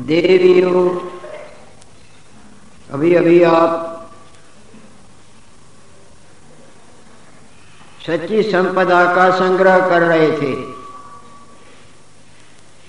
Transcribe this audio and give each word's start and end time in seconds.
देवियों 0.00 0.98
अभी 2.92 3.14
अभी 3.14 3.42
आप 3.42 3.86
सच्ची 8.06 8.42
संपदा 8.42 9.14
का 9.14 9.30
संग्रह 9.30 9.88
कर 9.88 10.02
रहे 10.02 10.30
थे। 10.30 10.54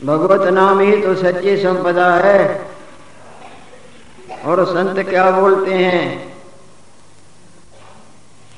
भगवत 0.05 0.53
नाम 0.53 0.79
ही 0.79 1.01
तो 1.01 1.15
सच्ची 1.15 1.57
संपदा 1.57 2.15
है। 2.15 2.71
और 4.45 4.65
संत 4.65 5.09
क्या 5.09 5.31
बोलते 5.31 5.73
हैं? 5.73 6.35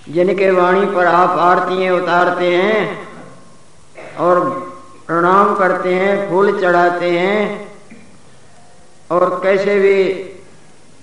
जिनके 0.09 0.51
वाणी 0.51 0.85
पर 0.85 1.05
आप 1.05 1.29
आरती 1.29 1.89
उतारते 1.89 2.55
हैं 2.55 3.07
और 4.17 4.49
प्रणाम 5.07 5.55
करते 5.55 5.95
हैं, 5.95 6.29
फूल 6.29 6.61
चढ़ाते 6.61 7.19
हैं 7.19 7.62
और 9.13 9.39
कैसे 9.43 9.79
भी 9.79 10.03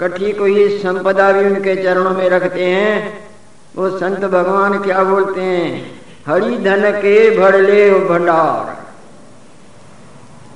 कठी 0.01 0.33
को 0.33 0.45
ही 0.45 0.69
संपदा 0.79 1.31
भी 1.33 1.45
उनके 1.45 1.75
चरणों 1.83 2.11
में 2.11 2.29
रखते 2.31 2.65
हैं, 2.65 3.29
वो 3.77 3.89
संत 3.99 4.25
भगवान 4.27 4.79
क्या 4.79 5.03
बोलते 5.05 5.41
हैं? 5.41 6.01
हरि 6.29 6.57
धन 6.59 6.91
के 6.91 7.39
भड़ले 7.39 7.91
भंडार। 8.01 8.79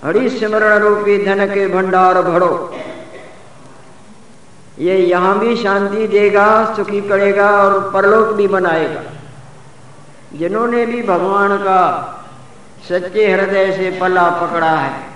हरि 0.04 0.28
स्मरण 0.30 0.78
रूपी 0.78 1.24
धन 1.24 1.46
के 1.46 1.66
भंडार 1.68 2.22
भरो 2.22 2.74
ये 4.78 4.96
यहाँ 4.98 5.38
भी 5.38 5.56
शांति 5.56 6.06
देगा, 6.06 6.74
सुखी 6.76 7.00
करेगा 7.00 7.50
और 7.50 7.90
परलोक 7.90 8.32
भी 8.32 8.46
बनाएगा। 8.46 9.02
जिन्होंने 10.34 10.86
भी 10.86 11.02
भगवान 11.02 11.56
का 11.56 11.82
सच्चे 12.88 13.30
हृदय 13.32 13.72
से 13.72 13.98
पला 14.00 14.28
पकड़ा 14.30 14.70
है। 14.70 15.13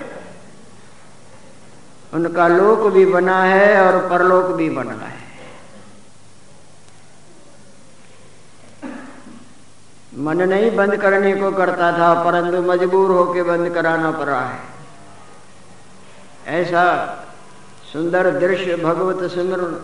उनका 2.12 2.48
लोक 2.48 2.87
भी 2.93 3.05
बना 3.07 3.43
है 3.43 3.80
और 3.83 3.97
परलोक 4.09 4.47
भी 4.53 4.69
बना 4.71 4.95
है। 4.95 5.27
मन 10.19 10.42
नहीं 10.42 10.70
बंद 10.77 10.97
करने 10.97 11.33
को 11.34 11.50
करता 11.53 11.91
था, 11.92 12.09
परंतु 12.25 12.62
मजबूर 12.62 13.11
होकर 13.11 13.42
बंद 13.42 13.75
कराना 13.75 14.11
पड़ा 14.11 14.41
है। 14.41 14.59
ऐसा 16.61 16.84
सुंदर 17.92 18.31
दृश्य 18.39 18.77
भगवत 18.77 19.31
सिमरन 19.31 19.77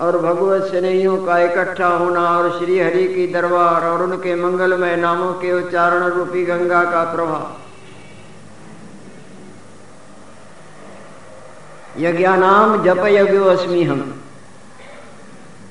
और 0.00 0.18
भगवत 0.18 0.62
स्नेहियों 0.64 1.16
का 1.26 1.38
इकट्ठा 1.38 1.88
होना 1.88 2.20
और 2.28 2.58
श्री 2.58 2.78
हरि 2.78 3.06
की 3.08 3.26
दरबार 3.32 3.84
और 3.84 4.02
उनके 4.02 4.34
मंगलमय 4.34 4.96
नामों 4.96 5.32
के 5.34 5.52
उच्चारण 5.52 6.04
रूपी 6.10 6.44
गंगा 6.44 6.82
का 6.84 7.02
प्रभाव 7.04 7.61
यज्ञानाम 11.98 12.84
जप 12.84 13.06
यज्ञो 13.06 13.44
अस्मि 13.44 13.84
हम 13.84 14.22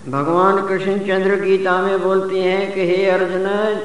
भगवान 0.07 0.67
कृष्णचंद्र 0.67 1.35
गीता 1.35 1.81
में 1.81 2.01
बोलते 2.01 2.39
हैं 2.39 2.73
कि 2.73 2.81
हे 2.81 3.05
अर्जुन, 3.05 3.79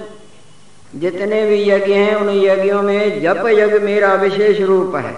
जितने 1.00 1.46
भी 1.46 1.70
यज्ञ 1.70 1.94
हैं, 1.94 2.14
उन 2.14 2.30
यज्ञों 2.30 2.82
में 2.82 3.22
जप 3.22 3.42
यज्ञ 3.46 3.78
मेरा 3.78 4.14
विशेष 4.14 4.60
रूप 4.60 4.96
है। 4.96 5.16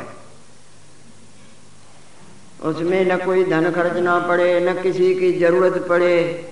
उसमें 2.64 3.04
न 3.04 3.16
कोई 3.16 3.44
धन 3.44 3.70
खर्चना 3.70 4.18
पड़े, 4.18 4.60
न 4.60 4.82
किसी 4.82 5.14
की 5.14 5.32
ज़रूरत 5.32 5.86
पड़े। 5.88 6.48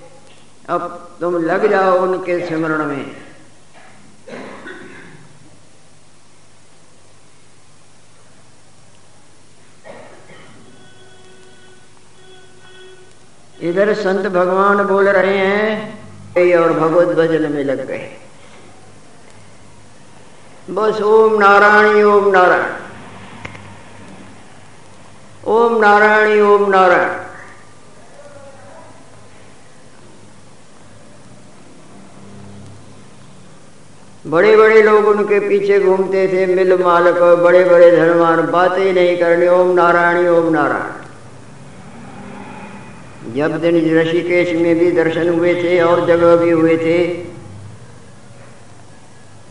अब 0.69 1.11
तुम 1.20 1.36
लग 1.36 1.70
जाओ 1.70 1.98
उनके 1.98 2.47
स्मरण 2.47 2.84
में। 2.84 3.26
इधर 13.67 13.92
संत 13.95 14.27
भगवान 14.33 14.83
बोल 14.86 15.09
रहे 15.09 15.36
हैं 15.39 16.56
और 16.56 16.72
भगवत 16.72 17.17
भजन 17.17 17.52
में 17.52 17.63
लग 17.64 17.86
गए। 17.86 18.08
बस 20.70 21.01
ओम 21.02 21.39
नारायण 21.39 22.02
ओम 22.05 22.29
नारायण। 22.30 22.74
ओम 25.46 25.79
नारायण 25.80 26.41
ओम 26.42 26.70
नारायण। 26.70 27.24
बड़े 34.27 34.57
बड़े 34.57 34.83
लोग 34.83 35.07
उनके 35.07 35.39
पीछे 35.41 35.79
घूमते 35.80 36.27
थे, 36.29 36.46
मिल 36.55 36.77
मालक 36.83 37.18
बड़े 37.42 37.64
बड़े 37.64 37.91
धनवान, 37.96 38.46
बातें 38.46 38.92
नहीं 38.92 39.17
करनी, 39.17 39.48
ओम 39.48 39.74
नारायण 39.74 40.29
ओम 40.29 40.52
नारायण। 40.52 41.05
जब 43.36 43.57
दिन 43.61 43.77
ऋषिकेश 43.97 44.52
में 44.57 44.79
भी 44.79 44.91
दर्शन 44.92 45.29
हुए 45.29 45.55
थे 45.55 45.80
और 45.80 46.07
जगह 46.07 46.36
भी 46.36 46.51
हुए 46.51 46.77
थे, 46.77 46.98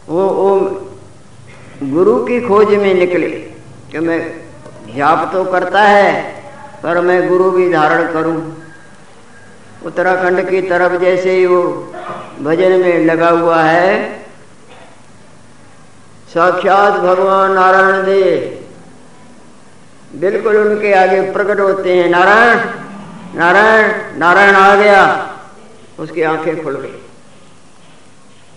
वो 0.08 0.28
ओम 0.42 1.92
गुरु 1.92 2.16
की 2.26 2.40
खोज 2.42 2.74
में 2.76 2.94
निकले 2.94 3.30
कि 3.92 4.00
मैं 4.00 4.20
जाप 4.96 5.30
तो 5.34 5.44
करता 5.44 5.82
है, 5.82 6.12
पर 6.84 7.00
मैं 7.02 7.28
गुरु 7.30 7.50
भी 7.52 7.70
धारण 7.72 8.12
करूँ। 8.14 8.38
उत्तराखंड 9.86 10.50
की 10.50 10.62
तरफ़ 10.62 11.00
जैसे 11.02 11.32
ही 11.32 11.46
वो 11.46 11.62
भजन 12.42 12.72
में 12.82 13.06
लगा 13.06 13.30
हुआ 13.32 13.62
है, 13.64 13.92
साक्षात 16.34 16.94
भगवान 17.02 17.52
नारायण 17.54 18.06
देव, 18.06 18.40
बिल्कुल 20.20 20.58
उनके 20.58 20.94
आगे 20.96 21.22
प्रकट 21.32 21.60
होते 21.60 21.98
हैं। 21.98 22.10
नारायण 22.10 22.58
नारायण 23.36 24.18
नारायण 24.18 24.56
आ 24.56 24.76
गया। 24.76 25.02
उसकी 26.00 26.22
आँखें 26.24 26.64
खुल 26.64 26.76
गई। 26.76 27.00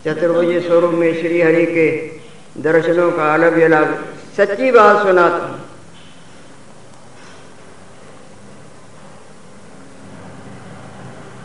चतुर्भुज 0.05 0.67
स्वरूप 0.67 0.93
में 0.95 1.13
श्री 1.15 1.41
हरि 1.43 1.65
के 1.67 1.87
दर्शनों 2.63 3.11
का 3.13 3.33
अलग 3.35 3.61
अलग 3.61 3.95
सच्ची 4.37 4.71
बात 4.71 5.03
सुनाता 5.03 5.47
हूँ 5.47 5.59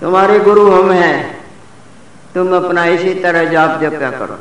तुम्हारे 0.02 0.40
गुरु 0.40 0.70
हम 0.72 0.92
हैं। 0.92 1.18
तुम 2.34 2.56
अपना 2.56 2.86
इसी 2.86 3.14
तरह 3.14 3.44
जाप 3.46 3.82
जप्या 3.82 4.10
करो। 4.12 4.38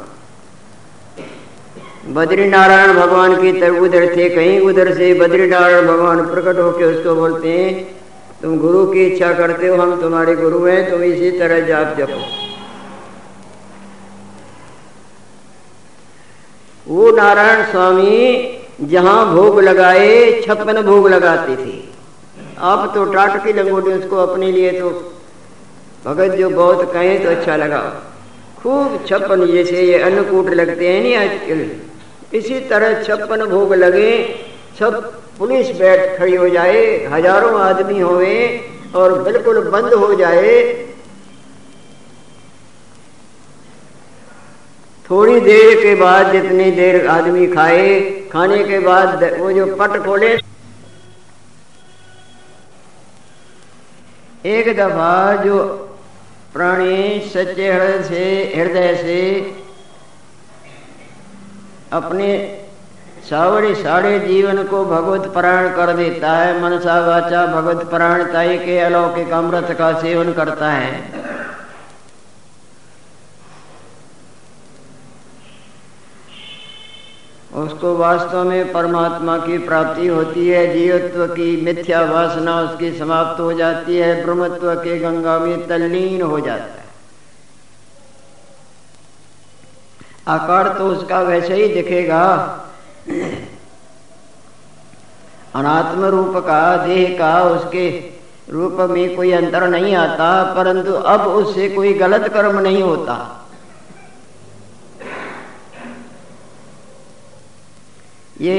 बद्री 2.15 2.49
नारायण 2.49 2.93
भगवान 2.93 3.35
की 3.43 3.53
तरफ़ 3.61 3.77
उधर 3.79 4.07
थे, 4.17 4.29
कहीं 4.29 4.61
उधर 4.61 4.95
से 4.95 5.13
बद्री 5.15 5.47
नारायण 5.47 5.87
भगवान 5.87 6.25
प्रकट 6.27 6.59
होकर 6.59 6.85
उसको 6.85 7.15
बोलते 7.15 7.53
हैं 7.53 8.02
तुम 8.43 8.59
गुरु 8.59 8.85
की 8.87 9.03
इच्छा 9.03 9.33
करते 9.33 9.67
हो, 9.67 9.77
हम 9.77 10.01
तुम्हारे 10.01 10.35
गुरु 10.37 10.65
हैं 10.65 10.91
तुम 10.91 11.03
इसी 11.05 11.31
तरह 11.39 11.61
जाप 11.67 11.97
जपो। 11.99 12.21
वो 16.87 17.11
नारायण 17.13 17.65
स्वामी 17.71 18.19
जहाँ 18.83 19.35
भोग 19.35 19.61
लगाए, 19.61 20.41
छप्पन 20.43 20.83
भोग 20.83 21.09
लगाते 21.09 21.57
थे। 21.57 21.81
आप 22.63 22.93
तो 22.95 23.05
टाट 23.13 23.43
की 23.45 23.53
लंगोटी 23.53 23.91
उसको 23.93 24.17
अपने 24.19 24.51
लिए 24.53 24.71
तो 24.81 24.91
भगत 26.05 26.35
जो 26.37 26.49
बहुत 26.51 26.93
कहें 26.93 27.23
तो 27.25 27.31
अच्छा 27.31 27.57
लगा। 27.57 27.81
खूब 28.59 29.05
छप्पन, 29.07 29.47
जैसे 29.47 29.83
ये 29.83 29.99
अन्नकूट 30.01 30.49
लगते 30.51 30.89
हैं 30.89 31.01
नहीं 31.03 31.17
आजकल, 31.17 31.61
इसी 32.35 32.61
तरह 32.69 33.03
छप्पन 33.03 33.45
भोग 33.47 33.75
लगे 33.75 34.11
सब 34.79 34.95
पुलिस 35.39 35.71
बैठ 35.77 36.19
खड़ी 36.19 36.35
हो 36.37 36.49
जाए, 36.49 36.85
हज़ारों 37.07 37.61
आदमी 37.61 38.01
होवे 38.01 38.37
और 38.97 39.23
बिल्कुल 39.23 39.61
बंद 39.71 39.95
हो 39.95 40.15
जाए। 40.15 40.63
थोड़ी 45.11 45.41
देर 45.41 45.75
के 45.83 45.95
बाद 45.95 46.33
जितनी 46.33 46.71
देर 46.71 47.07
आदमी 47.09 47.47
खाए, 47.47 48.01
खाने 48.33 48.63
के 48.65 48.79
बाद 48.79 49.25
वो 49.39 49.53
जो 49.53 49.67
पट 49.77 49.97
खोले। 50.05 50.33
एक 54.51 54.77
दफ़ा 54.77 55.43
जो 55.45 55.59
प्राणी 56.55 57.21
सच्चे 57.29 57.73
हृदय 57.73 58.03
से 58.05 58.25
हृदय 58.57 58.95
से 58.97 59.21
अपने 61.93 62.33
सावड़े 63.31 63.75
साड़े 63.75 64.19
जीवन 64.21 64.63
को 64.65 64.85
भगवत 64.85 65.33
परायण 65.35 65.75
कर 65.77 65.93
देता 65.97 66.33
है। 66.33 66.61
मनसा 66.63 66.99
वाचा 67.01 67.47
भगवत 67.47 67.87
परायणताई 67.87 68.59
के 68.59 68.79
अलौकिक 68.79 69.33
अमृत 69.33 69.77
का 69.79 69.93
सेवन 70.01 70.33
करता 70.33 70.71
है। 70.71 71.23
उसको 77.55 77.97
वास्तव 77.97 78.45
में 78.45 78.73
परमात्मा 78.73 79.39
की 79.39 79.59
प्राप्ति 79.59 80.07
होती 80.07 80.49
है। 80.49 80.67
जीवत्व 80.73 81.27
की 81.27 81.61
मिथ्या 81.63 82.01
वासना 82.03 82.61
उसकी 82.61 82.99
समाप्त 82.99 83.41
हो 83.41 83.53
जाती 83.53 83.97
है। 83.97 84.25
ब्रह्मत्व 84.25 84.75
के 84.75 84.99
गंगा 84.99 85.39
में 85.39 85.67
तल्लीन 85.69 86.23
हो 86.23 86.41
जाता 86.41 86.65
है। 86.65 86.81
आकार 90.29 90.69
तो 90.69 90.87
उसका 90.89 91.21
वैसे 91.21 91.55
ही 91.55 91.69
दिखेगा। 91.75 92.59
अनात्म 95.55 96.05
रूप 96.07 96.37
का 96.47 96.77
देह 96.87 97.17
का 97.19 97.43
उसके 97.45 97.89
रूप 98.51 98.81
में 98.91 99.15
कोई 99.17 99.33
अंतर 99.33 99.67
नहीं 99.69 99.95
आता, 99.97 100.43
परंतु 100.55 100.93
अब 100.93 101.21
उससे 101.21 101.69
कोई 101.69 101.93
गलत 101.95 102.29
कर्म 102.33 102.59
नहीं 102.59 102.83
होता। 102.83 103.17
ये 108.41 108.59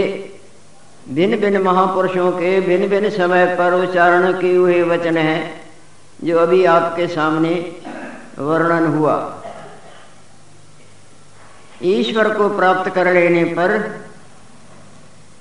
भिन्न 1.09 1.37
भिन्न 1.37 1.61
महापुरुषों 1.61 2.31
के 2.31 2.59
भिन्न 2.61 2.87
भिन्न 2.87 3.09
समय 3.09 3.45
पर 3.55 3.73
उच्चारण 3.75 4.31
किए 4.33 4.55
हुए 4.55 4.81
वचन 4.83 5.17
हैं, 5.17 5.61
जो 6.23 6.37
अभी 6.39 6.63
आपके 6.67 7.07
सामने 7.07 7.53
वर्णन 8.39 8.85
हुआ। 8.87 9.15
ईश्वर 11.83 12.33
को 12.33 12.49
प्राप्त 12.49 12.89
कर 12.89 13.13
लेने 13.13 13.43
पर 13.53 13.77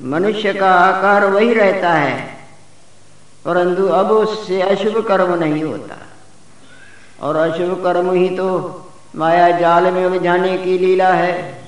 मनुष्य 0.03 0.53
का 0.55 0.71
आकार 0.71 1.27
वही 1.27 1.55
रहता 1.55 1.93
है। 1.93 2.39
परंतु 3.45 3.87
अब 3.87 4.11
उससे 4.11 4.63
अशुभ 4.63 5.07
कर्म 5.07 5.35
नहीं 5.35 5.65
होता। 5.65 5.99
और 7.21 7.37
अशुभ 7.37 7.85
कर्म 7.85 8.13
ही 8.13 8.29
तो 8.29 8.49
माया 9.17 9.51
जाल 9.51 9.91
में 9.93 10.07
उलझाने 10.07 10.59
की 10.59 10.79
लीला 10.79 11.09
है। 11.09 11.63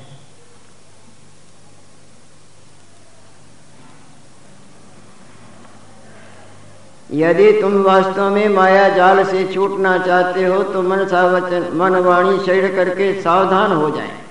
यदि 7.13 7.53
तुम 7.53 7.83
वास्तव 7.83 8.31
में 8.31 8.49
माया 8.49 8.89
जाल 8.89 9.25
से 9.25 9.55
छूटना 9.55 9.99
चाहते 9.99 10.45
हो 10.45 10.63
तो 10.63 10.83
मन 10.83 11.07
सावचन 11.09 11.71
मन 11.75 11.97
वाणी 11.97 12.39
शरीर 12.47 12.75
करके 12.75 13.23
सावधान 13.23 13.73
हो 13.73 13.91
जाए। 13.91 14.24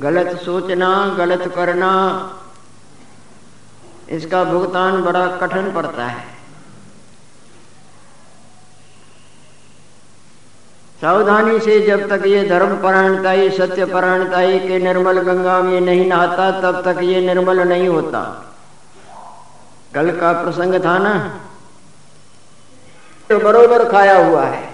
गलत 0.00 0.40
सोचना, 0.40 1.14
गलत 1.18 1.52
करना, 1.56 1.90
इसका 4.08 4.44
भुगतान 4.44 5.02
बड़ा 5.02 5.26
कठिन 5.26 5.72
पड़ता 5.72 6.06
है। 6.06 6.38
सावधानी 11.00 11.60
से 11.60 11.80
जब 11.80 12.08
तक 12.08 12.26
ये 12.26 12.48
धर्म 12.48 12.82
परायणताई, 12.82 13.50
सत्य 13.50 13.84
परायणताई 13.84 14.58
के 14.58 14.78
निर्मल 14.78 15.18
गंगा 15.18 15.62
में 15.62 15.80
नहीं 15.80 16.06
नहाता, 16.06 16.50
तब 16.50 16.92
तक 16.92 17.02
ये 17.02 17.20
निर्मल 17.20 17.60
नहीं 17.60 17.88
होता। 17.88 18.44
कल 19.94 20.10
का 20.10 20.32
प्रसंग 20.32 20.84
था 20.84 20.98
ना? 20.98 21.40
तो 23.28 23.38
बरोबर 23.38 23.90
खाया 23.90 24.26
हुआ 24.26 24.44
है। 24.44 24.67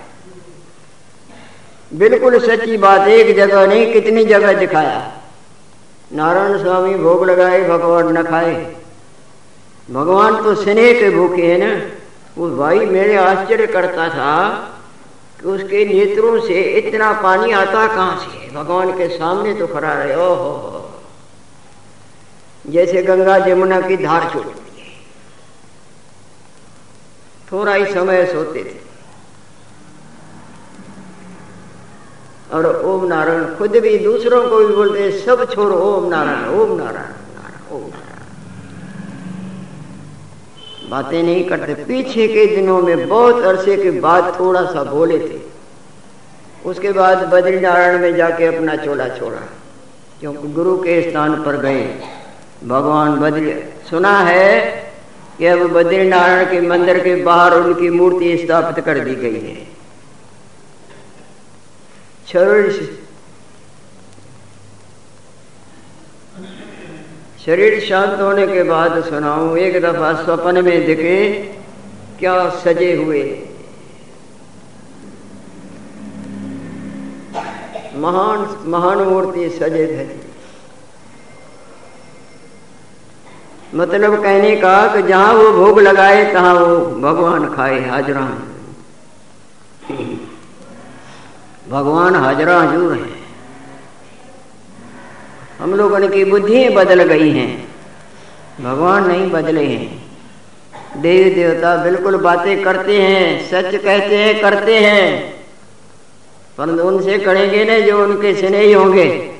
बिल्कुल 1.94 2.38
सच्ची 2.38 2.76
बात, 2.76 3.08
एक 3.08 3.36
जगह 3.36 3.66
नहीं, 3.66 3.92
कितनी 3.92 4.24
जगह 4.24 4.52
दिखाया। 4.52 5.12
नारायण 6.12 6.62
स्वामी 6.62 6.94
भोग 6.94 7.24
लगाए, 7.24 7.68
भगवान 7.68 8.18
न 8.18 8.22
खाए। 8.22 8.76
भगवान 9.90 10.42
तो 10.42 10.54
स्नेह 10.54 11.00
के 11.00 11.10
भूखे 11.10 11.52
है 11.52 11.58
ना। 11.58 11.90
वो 12.38 12.56
भाई 12.56 12.78
मेरे 12.78 13.16
आश्चर्य 13.16 13.66
करता 13.66 14.08
था 14.08 14.54
कि 15.40 15.48
उसके 15.48 15.84
नेत्रों 15.84 16.40
से 16.40 16.62
इतना 16.62 17.12
पानी 17.12 17.52
आता 17.52 17.86
कहाँ 17.86 18.16
से? 18.16 18.50
भगवान 18.50 18.92
के 18.92 19.18
सामने 19.18 19.54
तो 19.54 19.66
खड़ा 19.66 19.92
रहे 19.92 20.16
ओ 20.16 20.34
हो। 20.34 20.90
जैसे 22.66 23.02
गंगा 23.02 23.38
जमुना 23.38 23.80
की 23.80 23.96
धार 23.96 24.22
है। 24.22 24.44
थोड़ा 27.52 27.74
ही 27.74 27.86
समय 27.86 28.26
सोते 28.26 28.64
थे। 28.64 28.83
और 32.54 32.82
ओम 32.84 33.06
नारायण, 33.06 33.44
खुद 33.44 33.70
भी 33.70 33.98
दूसरों 33.98 34.48
को 34.48 34.56
भी 34.58 34.74
बोलते 34.74 35.10
सब 35.10 35.52
छोड़ो, 35.54 35.76
ओम 35.76 36.08
नारायण 36.08 36.48
ओम 36.48 36.76
नारायण 36.76 36.94
नारायण 36.94 37.80
नारायण। 37.80 37.90
बातें 40.90 41.22
नहीं 41.22 41.44
करते। 41.44 41.74
पीछे 41.74 42.28
के 42.28 42.46
दिनों 42.46 42.82
में 42.82 43.08
बहुत 43.08 43.42
अरसे 43.42 43.76
के 43.76 43.90
बाद 43.90 44.36
थोड़ा 44.40 44.64
सा 44.64 44.84
बोले 44.84 45.18
थे। 45.18 45.40
उसके 46.66 46.92
बाद 46.92 47.18
बद्री 47.18 47.60
नारायण 47.60 47.98
में 47.98 48.16
जाके 48.16 48.56
अपना 48.56 48.76
चोला 48.76 49.08
छोड़ा। 49.08 49.48
क्योंकि 50.20 50.48
गुरु 50.48 50.78
के 50.78 51.10
स्थान 51.10 51.42
पर 51.42 51.56
गए। 51.56 52.00
भगवान 52.64 53.16
बद्री, 53.16 53.54
सुना 53.90 54.18
है 54.18 54.60
कि 55.38 55.46
अब 55.46 55.58
बद्री 55.58 56.08
नारायण 56.08 56.46
के 56.46 56.60
मंदिर 56.60 57.00
के 57.00 57.14
बाहर 57.14 57.54
उनकी 57.54 57.90
मूर्ति 57.90 58.38
स्थापित 58.38 58.84
कर 58.84 58.98
दी 58.98 59.14
गई 59.14 59.40
है। 59.40 59.73
शरीर 62.28 62.70
शरीर 67.46 67.78
शांत 67.80 68.20
होने 68.20 68.46
के 68.46 68.62
बाद 68.62 69.02
सुनाऊं, 69.04 69.56
एक 69.56 69.80
दफ़ा 69.82 70.12
स्वप्न 70.22 70.64
में 70.64 70.86
दिखे 70.86 71.18
क्या 72.18 72.34
सजे 72.60 72.94
हुए। 72.96 73.22
महान 77.96 78.46
महान 78.66 78.98
मूर्ति 79.08 79.48
सजे 79.50 79.86
धरी 79.86 80.20
मतलब 83.74 84.22
कहने 84.22 84.54
का 84.56 84.74
कि 84.94 85.02
जहाँ 85.02 85.32
वो 85.32 85.50
भोग 85.52 85.78
लगाए, 85.80 86.24
तहां 86.32 86.54
वो 86.54 86.76
भगवान 87.00 87.48
खाए 87.54 87.80
हाजरा 87.80 88.26
भगवान 91.68 92.16
हजरा 92.16 92.60
हजूर 92.60 92.92
है। 92.92 93.24
हम 95.58 95.74
लोगों 95.74 96.08
की 96.08 96.24
बुद्धि 96.24 96.68
बदल 96.68 97.02
गई 97.02 97.30
हैं। 97.30 97.68
भगवान 98.60 99.06
नहीं 99.06 99.30
बदले 99.30 99.66
हैं। 99.66 100.04
देवी 100.96 101.30
देवता 101.30 101.76
बिल्कुल 101.76 102.16
बातें 102.16 102.62
करते 102.62 103.02
हैं, 103.02 103.48
सच 103.48 103.74
कहते 103.84 104.18
हैं, 104.18 104.40
करते 104.40 104.78
हैं। 104.78 105.34
परंतु 106.58 106.82
उनसे 106.82 107.18
करेंगे 107.18 107.64
ना 107.64 107.78
जो 107.78 108.04
उनके 108.04 108.34
स्नेही 108.34 108.72
होंगे। 108.72 109.34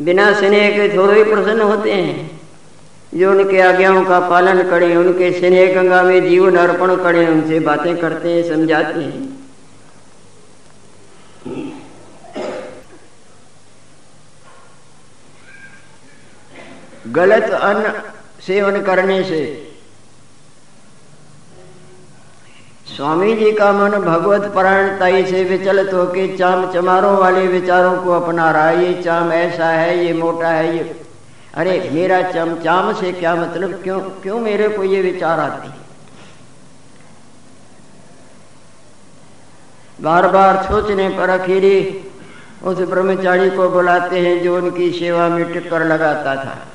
बिना 0.00 0.32
स्नेह 0.32 0.70
के 0.70 0.96
थोड़े 0.96 1.18
ही 1.18 1.24
प्रसन्न 1.24 1.60
होते 1.60 1.92
हैं। 1.92 2.40
जो 3.16 3.30
उनके 3.30 3.60
आज्ञाओं 3.60 4.04
का 4.04 4.18
पालन 4.20 4.62
करें, 4.62 4.96
उनके 4.96 5.32
स्नेह 5.32 5.74
गंगा 5.74 6.02
में 6.02 6.28
जीवन 6.28 6.56
अर्पण 6.56 6.96
करें, 6.96 7.26
उनसे 7.28 7.60
बातें 7.60 7.96
करते 7.96 8.32
हैं, 8.32 8.42
समझाते 8.48 9.00
हैं। 9.00 9.32
गलत 17.12 17.50
अन्न 17.50 17.92
सेवन 18.46 18.82
करने 18.82 19.22
से 19.24 19.42
स्वामी 22.86 23.36
जी 23.36 23.52
का 23.52 23.72
मन 23.72 23.90
भगवत 23.90 24.52
परायणताई 24.54 25.24
से 25.24 25.44
विचलित 25.44 25.92
होकर 25.94 26.36
चाम 26.36 26.72
चमारों 26.72 27.16
वाले 27.16 27.46
विचारों 27.46 27.96
को 28.02 28.10
अपना 28.10 28.50
रहा 28.50 28.68
है। 28.68 28.84
ये 28.84 29.02
चाम 29.02 29.32
ऐसा 29.32 29.68
है, 29.68 30.04
ये 30.06 30.12
मोटा 30.12 30.48
है, 30.48 30.76
ये 30.76 31.03
अरे, 31.54 31.90
मेरा 31.92 32.22
चमचाम 32.22 32.92
से 32.92 33.12
क्या 33.12 33.34
मतलब? 33.34 33.82
क्यों 33.82 34.00
क्यों 34.00 34.40
मेरे 34.40 34.68
को 34.68 34.84
ये 34.84 35.02
विचार 35.02 35.40
आते 35.40 35.68
हैं? 35.68 35.76
बार 40.00 40.28
बार 40.28 40.62
सोचने 40.62 41.08
पर 41.08 41.30
अखीरी 41.30 42.04
उस 42.62 42.78
ब्रह्मचारी 42.78 43.50
को 43.50 43.68
बुलाते 43.68 44.20
हैं 44.20 44.42
जो 44.42 44.56
उनकी 44.56 44.90
सेवा 44.92 45.28
में 45.28 45.52
टिक्कर 45.52 45.84
लगाता 45.84 46.44
था। 46.44 46.66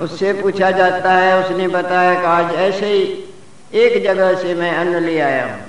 उससे 0.00 0.32
पूछा 0.32 0.70
जाता 0.70 1.12
है, 1.12 1.44
उसने 1.44 1.68
बताया 1.68 2.20
कि 2.20 2.26
आज 2.26 2.54
ऐसे 2.54 2.86
ही 2.86 3.24
एक 3.74 4.04
जगह 4.04 4.34
से 4.34 4.54
मैं 4.54 4.76
अन्न 4.76 5.02
ले 5.02 5.20
आया 5.20 5.54
हूँ। 5.54 5.60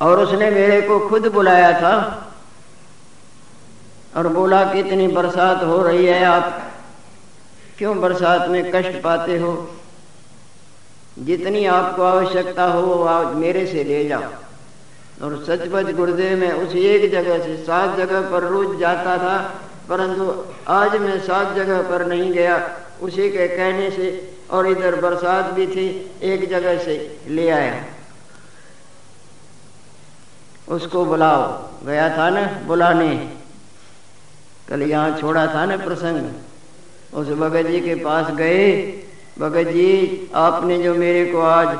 और 0.00 0.20
उसने 0.20 0.50
मेरे 0.50 0.80
को 0.80 1.08
खुद 1.08 1.26
बुलाया 1.26 1.72
था 1.80 2.24
और 4.16 4.28
बोला 4.28 4.72
कि 4.72 4.80
इतनी 4.80 5.08
बरसात 5.08 5.64
हो 5.64 5.82
रही 5.82 6.06
है 6.06 6.24
आप 6.24 6.72
क्यों 7.78 8.00
बरसात 8.00 8.48
में 8.48 8.70
कष्ट 8.74 9.02
पाते 9.02 9.38
हो? 9.38 9.70
जितनी 11.18 11.66
आपको 11.66 12.02
आवश्यकता 12.02 12.64
हो, 12.64 12.80
वो 12.80 13.04
आप 13.04 13.36
मेरे 13.36 13.66
से 13.66 13.84
ले 13.84 14.08
जाओ। 14.08 14.22
और 15.22 15.44
सचपच 15.44 15.94
गुरुदेव, 15.94 16.38
में 16.38 16.52
उस 16.52 16.74
एक 16.74 17.12
जगह 17.12 17.38
से 17.38 17.56
सात 17.56 17.96
जगह 17.96 18.20
पर 18.20 18.42
रोज 18.42 18.78
जाता 18.78 19.18
था, 19.18 19.54
परंतु 19.88 20.44
आज 20.68 20.96
मैं 20.96 21.20
सात 21.20 21.56
जगह 21.56 21.82
पर 21.82 22.06
नहीं 22.06 22.32
गया। 22.32 22.70
उसी 23.02 23.30
के 23.30 23.48
कहने 23.48 23.90
से 23.90 24.38
और 24.50 24.66
इधर 24.66 25.00
बरसात 25.00 25.44
भी 25.44 25.66
थी, 25.66 26.10
एक 26.22 26.50
जगह 26.50 26.78
से 26.78 27.20
ले 27.28 27.50
आया। 27.50 27.84
उसको 30.68 31.04
बुलाओ। 31.04 31.68
गया 31.86 32.18
था 32.18 32.30
ना? 32.30 32.60
बुलाने। 32.66 33.37
कल 34.68 34.82
यहाँ 34.82 35.18
छोड़ा 35.18 35.46
था 35.46 35.64
ना 35.66 35.76
प्रसंग। 35.76 36.32
उस 37.14 37.28
भगत 37.28 37.66
जी 37.66 37.80
के 37.80 37.94
पास 37.94 38.30
गए। 38.30 38.82
भगत 39.38 39.68
जी, 39.68 40.30
आपने 40.34 40.78
जो 40.78 40.94
मेरे 40.94 41.32
को 41.32 41.40
आज 41.40 41.78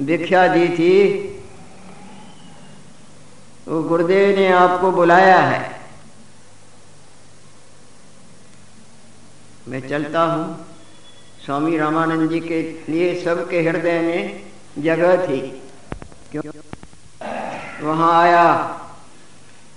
भिक्षा 0.00 0.48
दी 0.48 0.68
थी, 0.68 0.94
वो 3.68 3.82
गुरुदेव 3.82 4.36
ने 4.36 4.48
आपको 4.52 4.90
बुलाया 4.90 5.38
है। 5.38 5.80
मैं 9.68 9.88
चलता 9.88 10.22
हूँ। 10.22 10.66
स्वामी 11.44 11.78
रामानंद 11.78 12.30
जी 12.30 12.40
के 12.40 12.62
लिए 12.62 13.24
सबके 13.24 13.62
हृदय 13.62 14.00
में 14.00 14.42
जगह 14.78 15.26
थी। 15.26 15.62
क्यों? 16.32 16.42
वहाँ 17.82 18.22
आया। 18.22 18.80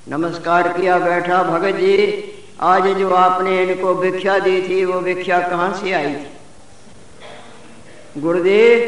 नमस्कार 0.07 0.67
किया 0.67 0.99
बैठा 0.99 1.43
भगत 1.43 1.75
जी। 1.75 2.33
आज 2.61 2.87
जो 2.87 3.09
आपने 3.09 3.63
इनको 3.63 3.95
भिक्षा 3.95 4.39
दी 4.39 4.61
थी, 4.61 4.85
वो 4.85 4.99
भिक्षा 5.01 5.39
कहाँ 5.39 5.73
से 5.73 5.91
आई 5.91 6.13
थी? 6.13 6.27
गुरुदेव, 8.21 8.79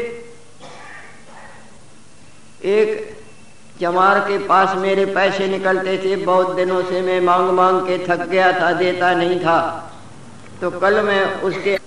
एक 2.68 3.16
चमार 3.80 4.18
के 4.20 4.38
पास 4.38 4.76
मेरे 4.76 5.06
पैसे 5.06 5.46
निकलते 5.48 5.98
थे, 5.98 6.16
बहुत 6.16 6.54
दिनों 6.56 6.82
से 6.82 7.00
मैं 7.00 7.20
मांग 7.20 7.50
मांग 7.50 7.80
के 7.80 7.98
थक 8.06 8.26
गया 8.26 8.52
था, 8.60 8.72
देता 8.72 9.14
नहीं 9.14 9.40
था। 9.40 9.60
तो 10.60 10.70
कल 10.70 11.00
मैं 11.00 11.40
उसके 11.42 11.78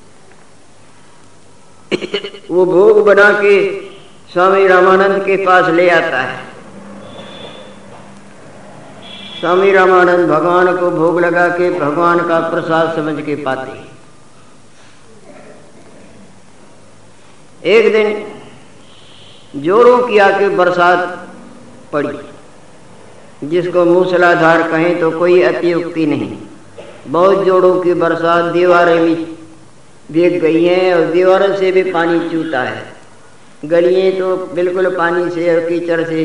वो 2.50 2.66
भोग 2.66 3.06
बना 3.06 3.30
के 3.32 3.80
स्वामी 4.34 4.68
रामानंद 4.68 5.26
के 5.26 5.46
पास 5.46 5.70
ले 5.70 5.90
आता 5.90 6.22
है। 6.22 6.53
स्वामी 9.44 9.72
रामानंद 9.72 10.30
भगवान 10.30 10.78
को 10.78 10.90
भोग 10.90 11.20
लगा 11.20 11.48
के 11.50 11.70
भगवान 11.70 12.20
का 12.28 12.40
प्रसाद 12.50 12.96
समझ 12.96 13.24
के 13.26 13.36
पाते 13.36 13.72
एक 17.70 17.92
दिन 17.94 19.62
जोरों 19.62 19.98
की 20.08 20.18
आके 20.18 20.48
बरसात 20.50 21.28
पड़ी। 21.94 23.48
जिसको 23.48 23.84
मूसलाधार 23.86 24.64
कहें 24.72 25.00
तो 25.00 25.10
कोई 25.12 25.42
अतियुक्ति 25.42 26.06
नहीं। 26.06 26.38
बहुत 27.08 27.44
जोड़ों 27.46 27.74
की 27.82 27.94
बरसात 27.94 28.46
दीवारें 28.54 29.02
भी 29.06 29.16
भीग 30.12 30.42
गई 30.42 30.64
हैं 30.64 30.94
और 30.96 31.06
दीवारों 31.12 31.56
से 31.56 31.72
भी 31.72 31.84
पानी 31.92 32.30
चूता 32.30 32.62
है। 32.62 32.86
गलियाँ 33.66 34.12
तो 34.12 34.36
बिल्कुल 34.54 34.90
पानी 34.98 35.30
से 35.30 35.54
और 35.56 35.62
कीचड़ 35.70 36.04
से 36.04 36.24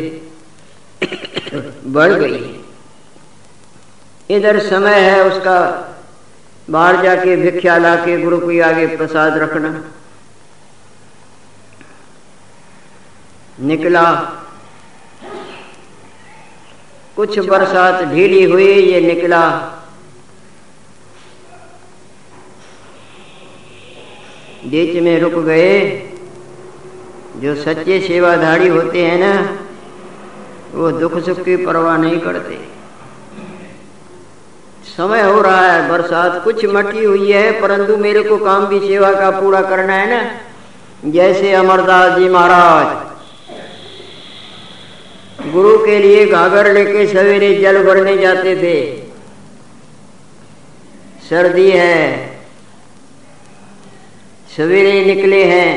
बढ़ 1.86 2.12
गई 2.12 2.57
इधर 4.30 4.58
समय 4.58 4.94
है 4.94 5.24
उसका, 5.24 5.84
बाहर 6.70 7.02
जाके 7.02 7.36
भिक्षा 7.36 7.78
ला 7.78 7.96
के 7.96 8.22
गुरु 8.22 8.38
को 8.38 8.64
आगे 8.64 8.96
प्रसाद 8.96 9.38
रखना। 9.38 9.84
निकला। 13.60 14.12
कुछ 17.16 17.38
बरसात 17.38 18.04
ढीली 18.04 18.44
हुई, 18.44 18.72
ये 18.72 19.14
निकला। 19.14 19.74
बीच 24.64 25.02
में 25.02 25.20
रुक 25.20 25.32
गए। 25.32 26.04
जो 27.36 27.54
सच्चे 27.54 28.00
सेवाधारी 28.00 28.68
होते 28.68 29.06
हैं 29.06 29.18
ना, 29.18 29.58
वो 30.74 30.90
दुख 30.90 31.18
सुख 31.18 31.44
की 31.44 31.56
परवाह 31.56 31.96
नहीं 31.96 32.20
करते। 32.20 32.77
समय 34.98 35.20
हो 35.22 35.40
रहा 35.40 35.72
है, 35.72 35.88
बरसात 35.88 36.40
कुछ 36.44 36.64
मटी 36.64 37.04
हुई 37.04 37.30
है, 37.32 37.50
परंतु 37.60 37.96
मेरे 37.96 38.22
को 38.22 38.36
काम 38.36 38.66
भी 38.66 38.78
सेवा 38.80 39.12
का 39.12 39.30
पूरा 39.30 39.60
करना 39.62 39.94
है 39.94 40.06
ना? 40.10 41.10
जैसे 41.12 41.52
अमरदास 41.52 42.18
जी 42.18 42.28
महाराज, 42.28 42.86
गुरु 45.52 45.76
के 45.78 45.98
लिए 45.98 46.24
घाघर 46.26 46.72
लेके 46.72 47.06
सवेरे 47.06 47.54
जल 47.54 47.82
भरने 47.84 48.16
जाते 48.18 48.56
थे। 48.56 48.74
सर्दी 51.28 51.70
है, 51.70 51.96
सवेरे 54.56 55.04
निकले 55.04 55.44
हैं। 55.44 55.72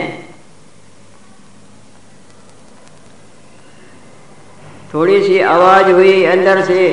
थोड़ी 4.93 5.23
सी 5.23 5.39
आवाज़ 5.39 5.91
हुई 5.91 6.23
अंदर 6.25 6.61
से, 6.65 6.89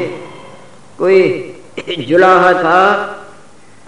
कोई 0.98 1.47
जुलाहा 2.08 2.52
था। 2.52 3.14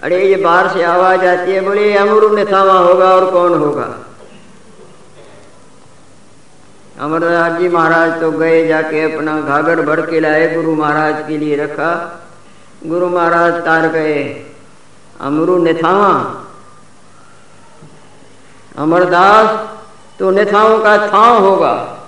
अरे, 0.03 0.29
ये 0.29 0.35
बाहर 0.35 0.67
से 0.67 0.83
आवाज़ 0.83 1.25
आती 1.25 1.51
है, 1.51 1.61
बोले 1.61 1.97
अमरू 1.97 2.35
ने 2.35 2.45
थामा 2.45 2.73
होगा 2.73 3.05
और 3.05 3.31
कौन 3.31 3.53
होगा? 3.53 3.99
अमरनाथ 6.99 7.59
जी 7.59 7.69
महाराज 7.69 8.21
तो 8.21 8.31
गए, 8.31 8.67
जाके 8.67 9.15
अपना 9.15 9.41
घाघर 9.41 9.81
भर 9.81 10.01
के 10.01 10.19
लाए, 10.19 10.55
गुरु 10.55 10.75
महाराज 10.75 11.27
के 11.27 11.37
लिए 11.37 11.55
रखा। 11.55 12.21
गुरु 12.85 13.09
महाराज 13.09 13.53
तार 13.53 13.87
गए 13.87 14.45
अमरु 15.21 15.63
निथावा 15.63 16.35
अमरदास 18.77 19.69
तो 20.19 20.31
निथाओं 20.31 20.79
का 20.79 21.07
थाव 21.07 21.37
होगा। 21.37 22.00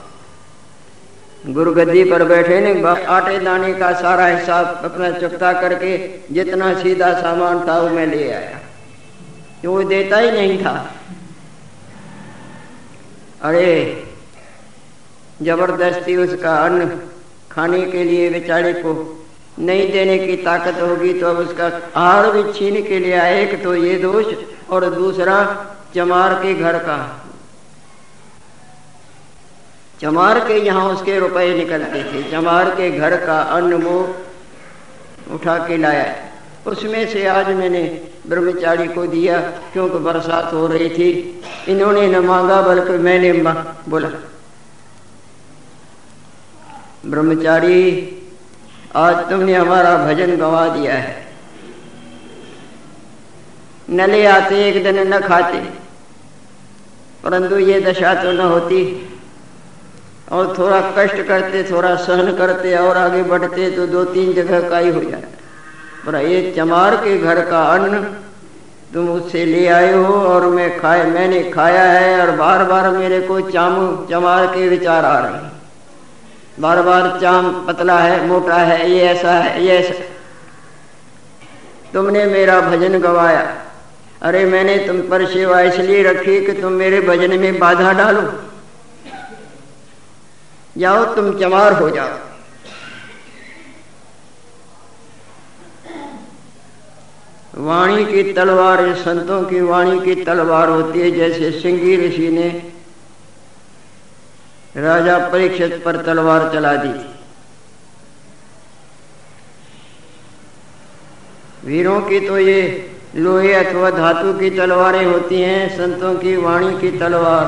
गुरु 1.46 1.72
गद्दी 1.74 2.04
पर 2.04 2.24
बैठे 2.24 2.60
ने 2.62 2.82
आटे 2.88 3.38
दाने 3.40 3.74
का 3.74 3.92
सारा 3.94 4.26
हिसाब 4.28 4.82
अपना 4.86 5.10
चुकता 5.12 5.52
करके 5.54 5.98
जितना 6.34 6.74
सीधा 6.74 7.12
सामान 7.14 7.68
था 7.68 7.80
वो 7.80 7.90
मैं 7.90 8.06
ले 8.08 8.32
आया। 8.32 8.60
वो 9.66 9.84
देता 9.84 10.18
ही 10.18 10.32
नहीं 10.32 10.58
था? 10.58 10.74
अरे, 13.42 13.72
ज़बरदस्ती 15.42 16.16
उसका 16.18 16.56
अन्न 16.56 16.88
खाने 17.52 17.82
के 17.82 18.04
लिए 18.04 18.30
बेचारे 18.30 18.74
को 18.74 18.94
नहीं 19.60 19.92
देने 19.92 20.18
की 20.20 20.36
ताकत 20.38 20.82
होगी 20.82 21.14
तो 21.14 21.28
अब 21.28 21.38
उसका 21.38 21.68
आहार 21.96 22.32
भी 22.32 22.44
छीन 22.54 22.84
के 22.84 23.00
लिए 23.00 23.18
आए, 23.18 23.42
एक 23.44 23.64
तो 23.64 23.76
ये 23.76 23.96
दोष 23.96 24.26
और 24.70 24.90
दूसरा 24.96 25.36
चमार 25.96 26.34
के 26.34 26.54
घर 26.54 26.78
का। 26.78 26.98
चमार 30.04 30.40
के 30.40 30.54
यहाँ 30.60 30.86
उसके 30.90 31.18
रुपए 31.20 31.54
निकलते 31.56 32.04
थे। 32.04 32.22
चमार 32.32 32.70
के 32.70 32.90
घर 32.92 33.16
का 33.26 33.40
अन्न 33.50 33.74
मुँह 33.84 35.34
उठा 35.34 35.58
के 35.68 35.78
लाया। 35.78 36.06
उसमें 36.68 37.06
से 37.08 37.26
आज 37.28 37.48
मैंने 37.50 37.84
ब्रह्मचारी 38.28 38.88
को 38.88 39.06
दिया, 39.08 39.40
क्योंकि 39.74 40.00
बरसात 40.00 40.52
हो 40.54 40.66
रही 40.68 40.90
थी। 40.90 41.10
इन्होंने 41.68 42.08
न 42.08 42.20
मांगा, 42.26 42.62
बल्कि 42.62 42.98
मैंने 43.00 43.32
बोला, 43.90 44.10
ब्रह्मचारी, 47.06 47.80
आज 48.96 49.16
तुमने 49.30 49.54
हमारा 49.56 49.96
भजन 49.98 50.36
गवा 50.38 50.68
दिया 50.68 50.94
है। 50.96 51.16
न 53.90 54.10
ले 54.10 54.26
आते, 54.28 54.64
एक 54.66 54.84
दिन 54.84 55.00
न 55.08 55.20
खाते, 55.22 55.60
परंतु 57.24 57.58
ये 57.62 57.82
दशा 57.82 58.14
तो 58.24 58.32
न 58.32 58.52
होती। 58.52 58.84
और 60.34 60.54
थोड़ा 60.58 60.80
कष्ट 60.98 61.22
करते, 61.22 61.64
थोड़ा 61.64 61.96
सहन 61.96 62.36
करते 62.36 62.76
और 62.76 62.98
आगे 62.98 63.24
बढ़ते 63.24 63.70
तो 63.72 63.88
दो 63.88 64.04
तीन 64.06 64.34
जगह 64.34 64.70
का 64.70 64.78
ही 64.78 64.90
हो 64.90 65.02
जाता। 65.02 65.28
पर 66.06 66.16
ये 66.18 66.52
चमार 66.58 66.96
के 66.96 67.18
घर 67.18 67.42
का 67.46 67.64
अन्न 67.74 68.04
तुम 68.94 69.10
उससे 69.10 69.46
ले 69.46 69.66
आए 69.68 69.94
हो 69.94 70.14
और 70.14 70.46
मैं 70.48 70.80
खाए, 70.80 71.04
मैंने 71.04 71.44
खाया 71.52 71.84
है 71.84 72.20
और 72.22 72.32
बार 72.36 72.64
बार 72.64 72.90
मेरे 72.90 73.20
को 73.22 73.40
चामू, 73.42 74.06
चमार 74.10 74.46
के 74.48 74.68
विचार 74.70 75.06
आ 75.06 75.18
रहे 75.20 75.34
हैं। 75.34 75.52
बार 76.60 76.82
बार 76.82 77.18
चाम 77.22 77.52
पतला 77.68 77.98
है, 78.00 78.26
मोटा 78.28 78.56
है, 78.56 78.90
ये 78.92 79.02
ऐसा 79.02 79.32
है, 79.32 79.64
ये 79.66 79.78
ऐसा 79.78 79.94
तुमने 81.94 82.26
मेरा 82.26 82.60
भजन 82.62 83.00
गवाया। 83.00 83.42
अरे 84.22 84.46
मैंने 84.46 84.78
तुम 84.78 85.02
पर 85.02 85.26
सेवा 85.26 85.62
इसलिए 85.62 86.04
रखी 86.04 86.40
कि 86.46 86.54
तुम 86.62 86.72
मेरे 86.74 87.02
भजन 87.02 87.40
में 87.40 87.60
बाधा 87.60 87.92
डालो। 87.94 88.22
जाओ, 90.76 91.04
तुम 91.16 91.34
चमार 91.40 91.74
हो 91.74 91.90
जाओ। 91.90 92.18
वाणी 97.58 98.06
की 98.06 98.32
तलवार, 98.34 98.94
संतों 98.96 99.42
की 99.44 99.60
वाणी 99.62 100.00
की 100.00 100.24
तलवार 100.24 100.70
होती 100.70 101.00
है, 101.00 101.12
जैसे 101.12 101.52
सिंगी 101.52 101.96
ऋषि 101.98 102.30
ने 102.30 102.50
राजा 104.78 105.18
परीक्षित 105.30 105.82
पर 105.86 106.02
तलवार 106.02 106.52
चला 106.54 106.76
दी। 106.76 106.94
वीरों 111.64 112.00
की 112.02 112.20
तो 112.20 112.38
ये 112.40 112.60
लोहे 113.16 113.54
अथवा 113.54 113.90
धातु 113.92 114.34
की 114.34 114.50
तलवारें 114.50 115.06
होती 115.06 115.42
हैं, 115.42 115.70
संतों 115.78 116.14
की 116.16 116.36
वाणी 116.36 116.78
की 116.80 116.98
तलवार 117.00 117.46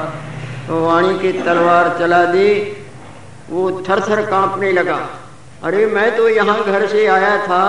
तो 0.68 0.86
वाणी 0.86 1.18
की 1.20 1.32
तलवार 1.42 1.96
चला 2.00 2.24
दी 2.26 2.50
वो 3.50 3.84
थर 3.90 4.00
थर 4.00 4.26
कांपने 4.26 4.72
लगा। 4.72 5.10
अरे, 5.64 5.86
मैं 5.86 6.18
तो 6.18 6.30
यहाँ 6.30 6.64
घर 6.64 6.88
से 6.88 7.08
आया 7.08 7.38
था, 7.38 7.66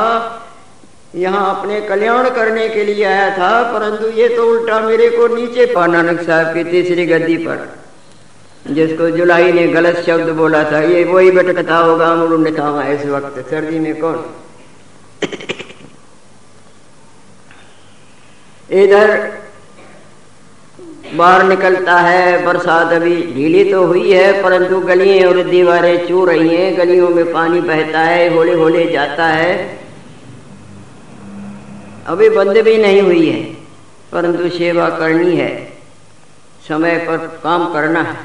यहाँ 1.15 1.61
अपने 1.61 1.81
कल्याण 1.81 2.31
करने 2.31 2.69
के 2.69 2.85
लिए 2.85 3.05
आया 3.05 3.39
था, 3.39 3.79
परंतु 3.79 4.11
ये 4.11 4.29
तो 4.29 4.47
उल्टा 4.47 4.81
मेरे 4.81 5.09
को 5.11 5.29
नीचे 5.29 5.67
पा, 5.67 5.87
नानक 5.87 6.21
साहब 6.23 6.55
की 6.55 6.65
तीसरी 6.65 7.07
गद्दी 7.07 7.37
पर। 7.37 7.79
जिसको 8.67 9.11
जुलाई 9.11 9.53
ने 9.53 9.67
गलत 9.67 10.05
शब्द 10.07 10.29
बोला 10.29 10.71
था, 10.71 10.81
ये 10.81 11.05
वही 11.05 11.31
भटकता 11.31 11.77
होगा 11.77 12.07
अमरुंड 12.07 12.59
था 12.59 12.89
इस 12.89 13.07
वक्त 13.07 13.51
सर्दी 13.51 13.79
में 13.79 14.01
कौन? 14.01 14.35
इधर 18.71 19.33
बाहर 21.17 21.43
निकलता 21.43 21.99
है, 22.01 22.45
बरसात 22.47 22.93
अभी 22.93 23.17
ढीली 23.35 23.73
तो 23.73 23.87
हुई 23.87 24.13
है, 24.13 24.43
परंतु 24.43 24.81
गलियाँ 24.81 25.29
और 25.29 25.43
दीवारें 25.43 26.09
चू 26.09 26.25
रही 26.25 26.57
हैं, 26.57 26.79
गलियों 26.79 27.09
में 27.09 27.33
पानी 27.33 27.61
बहता 27.61 28.01
है 28.01 28.35
होले 28.35 28.55
होले 28.55 28.91
जाता 28.93 29.27
है। 29.27 29.79
अभी 32.07 32.29
बंद 32.29 32.59
भी 32.59 32.79
नहीं 32.79 33.03
हुई 33.03 33.31
है, 33.31 33.43
परंतु 34.13 34.49
सेवा 34.49 34.89
करनी 34.89 35.37
है, 35.37 35.73
समय 36.69 36.97
पर 36.97 37.41
काम 37.45 37.73
करना 37.73 38.01
है। 38.01 38.17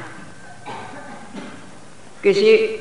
किसी 2.22 2.78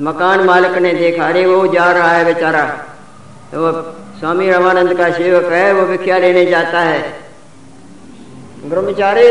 मकान 0.00 0.40
मालिक 0.40 0.72
ने 0.72 0.94
देखा, 0.94 1.26
अरे, 1.26 1.46
वो 1.46 1.66
जा 1.66 1.92
रहा 1.92 2.10
है 2.10 2.24
बेचारा। 2.24 2.64
तो 3.54 3.82
स्वामी 4.18 4.50
रामानंद 4.50 4.94
का 4.94 5.10
सेवक 5.10 5.52
है, 5.52 5.72
वो 5.72 5.86
भिक्षा 5.86 6.18
लेने 6.18 6.46
जाता 6.46 6.80
है। 6.80 7.21
ब्रह्मचारी, 8.62 9.28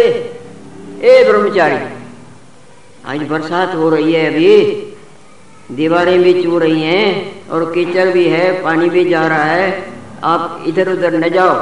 ए 1.01 1.23
ब्रह्मचारी, 1.23 1.75
आज 3.05 3.19
बरसात 3.27 3.75
हो 3.75 3.89
रही 3.89 4.13
है 4.13 4.25
अभी। 4.27 4.55
दीवारें 5.71 6.21
भी 6.23 6.33
चू 6.43 6.57
रही 6.59 6.81
हैं 6.81 7.49
और 7.49 7.63
कीचड़ 7.71 8.07
भी 8.09 8.27
है, 8.27 8.51
पानी 8.63 8.89
भी 8.89 9.03
जा 9.09 9.27
रहा 9.27 9.43
है। 9.43 9.67
आप 10.23 10.63
इधर 10.67 10.89
उधर 10.89 11.13
न 11.15 11.29
जाओ। 11.29 11.53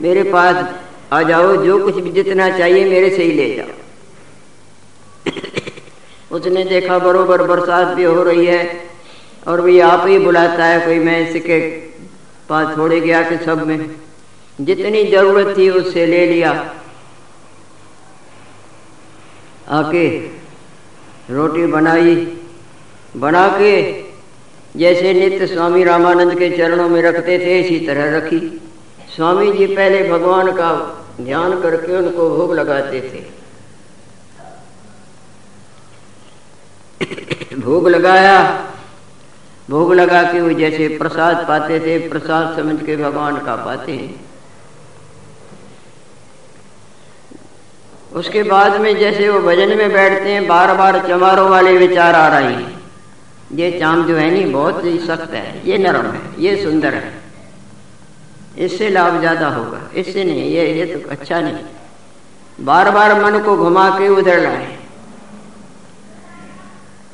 मेरे 0.00 0.22
पास 0.22 0.64
आ 1.12 1.22
जाओ, 1.22 1.56
जो 1.56 1.78
कुछ 1.84 1.94
भी 1.94 2.10
जितना 2.12 2.48
चाहिए 2.58 2.84
मेरे 2.84 3.10
से 3.10 3.22
ही 3.22 3.32
ले 3.32 3.54
जाओ। 3.54 3.72
उसने 6.36 6.64
देखा 6.64 6.98
बरोबर 6.98 7.42
बरसात 7.42 7.88
भी 7.88 8.04
हो 8.04 8.22
रही 8.22 8.46
है 8.46 8.62
और 9.48 9.60
भी 9.60 9.78
आप 9.80 10.06
ही 10.08 10.18
बुलाता 10.18 10.64
है 10.64 10.80
कोई। 10.86 10.98
मैं 11.00 11.18
इसके 11.28 11.60
पास 12.48 12.74
छोड़े 12.76 13.00
गया 13.00 13.22
कि 13.22 13.36
सब 13.44 13.66
में 13.66 13.78
जितनी 14.60 15.04
ज़रूरत 15.04 15.56
थी 15.58 15.68
उससे 15.70 16.06
ले 16.06 16.26
लिया। 16.26 16.52
आके 19.68 20.18
रोटी 21.30 21.66
बनाई 21.66 22.38
बना 23.16 23.48
के 23.48 24.02
जैसे 24.76 25.12
नित्य 25.12 25.46
स्वामी 25.46 25.84
रामानंद 25.84 26.38
के 26.38 26.56
चरणों 26.56 26.88
में 26.88 27.02
रखते 27.02 27.38
थे, 27.38 27.60
इसी 27.60 27.86
तरह 27.86 28.16
रखी। 28.16 28.60
स्वामी 29.16 29.52
जी 29.52 29.66
पहले 29.66 30.10
भगवान 30.10 30.52
का 30.52 30.70
ध्यान 31.20 31.60
करके 31.62 31.96
उनको 31.96 32.36
भोग 32.36 32.54
लगाते 32.54 33.00
थे। 33.00 33.36
भोग 37.56 37.88
लगाया। 37.88 38.66
भोग 39.70 39.94
लगा 39.94 40.22
के 40.22 40.40
वो 40.40 40.50
जैसे 40.50 40.98
प्रसाद 40.98 41.44
पाते 41.48 41.80
थे, 41.80 42.08
प्रसाद 42.08 42.56
समझ 42.56 42.86
के 42.86 42.96
भगवान 42.96 43.36
का 43.36 43.56
पाते 43.56 43.92
हैं। 43.92 44.25
उसके 48.16 48.42
बाद 48.42 48.80
में 48.80 48.96
जैसे 48.98 49.28
वो 49.28 49.38
भजन 49.40 49.76
में 49.78 49.92
बैठते 49.92 50.32
हैं 50.32 50.46
बार 50.46 50.74
बार 50.76 50.98
चमारों 51.08 51.48
वाले 51.50 51.76
विचार 51.78 52.14
आ 52.14 52.26
रहे 52.28 52.52
हैं। 52.52 52.74
ये 53.52 53.70
चाम 53.80 54.04
जो 54.06 54.16
है 54.16 54.30
नहीं 54.30 54.52
बहुत 54.52 54.84
ही 54.84 54.98
सख्त 54.98 55.34
है, 55.34 55.62
ये 55.66 55.78
नरम 55.78 56.06
है, 56.06 56.20
ये 56.38 56.56
सुंदर 56.62 56.94
है। 56.94 57.12
इससे 58.58 58.88
लाभ 58.90 59.18
ज़्यादा 59.20 59.48
होगा, 59.48 59.80
इससे 59.94 60.24
नहीं, 60.24 60.50
ये 60.50 60.72
ये 60.74 60.86
तो 60.86 61.08
अच्छा 61.10 61.40
नहीं। 61.40 62.64
बार 62.64 62.90
बार 62.90 63.14
मन 63.22 63.38
को 63.40 63.56
घुमा 63.56 63.88
के 63.90 64.08
उधर 64.10 64.40
लाए। 64.40 64.76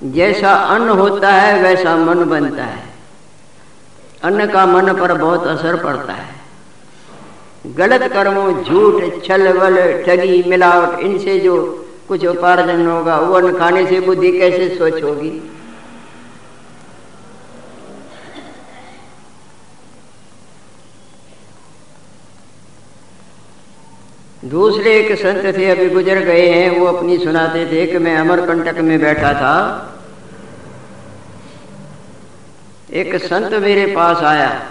जैसा 0.05 0.53
अन्न 0.53 0.89
होता 0.91 1.33
है, 1.33 1.59
वैसा 1.63 1.97
मन 1.97 2.25
बनता 2.27 2.65
है। 2.65 2.83
अन्न 4.25 4.47
का 4.47 4.65
मन 4.67 4.93
पर 4.93 5.13
बहुत 5.15 5.47
असर 5.49 5.77
पड़ता 5.77 6.13
है। 6.13 6.42
गलत 7.67 8.13
कर्मों, 8.13 8.65
झूठ, 8.65 9.25
छल 9.25 9.59
बल 9.59 10.05
ठगी, 10.05 10.43
मिलावट, 10.43 10.99
इनसे 10.99 11.39
जो 11.39 11.87
कुछ 12.09 12.25
उपार्जन 12.27 12.87
होगा, 12.87 13.17
वो 13.17 13.35
अन्न 13.35 13.59
खाने 13.59 13.87
से 13.87 14.01
बुद्धि 14.01 14.33
कैसे 14.33 14.77
स्वच्छ 14.77 15.03
होगी? 15.03 15.53
दूसरे 24.45 24.97
एक 24.97 25.19
संत 25.19 25.57
थे, 25.57 25.71
अभी 25.71 25.89
गुजर 25.89 26.19
गए 26.19 26.47
हैं, 26.49 26.79
वो 26.79 26.87
अपनी 26.87 27.19
सुनाते 27.19 27.67
थे 27.67 27.87
कि 27.87 27.99
मैं 27.99 28.17
अमरकंटक 28.17 28.79
में 28.79 29.01
बैठा 29.01 29.33
था। 29.33 29.89
एक 32.93 33.17
संत 33.17 33.53
मेरे 33.53 33.87
पास 33.87 34.17
आया। 34.17 34.67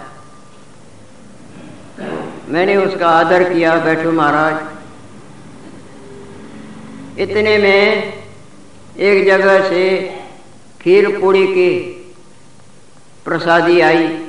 मैंने 2.52 2.76
उसका 2.76 3.08
आदर 3.08 3.52
किया, 3.52 3.76
बैठो 3.76 4.12
महाराज। 4.12 4.56
इतने 7.20 7.58
में 7.58 8.12
एक 8.98 9.26
जगह 9.26 9.68
से 9.68 10.14
खीर 10.80 11.20
पूड़ी 11.20 11.46
की 11.46 11.70
प्रसादी 13.24 13.80
आई। 13.80 14.26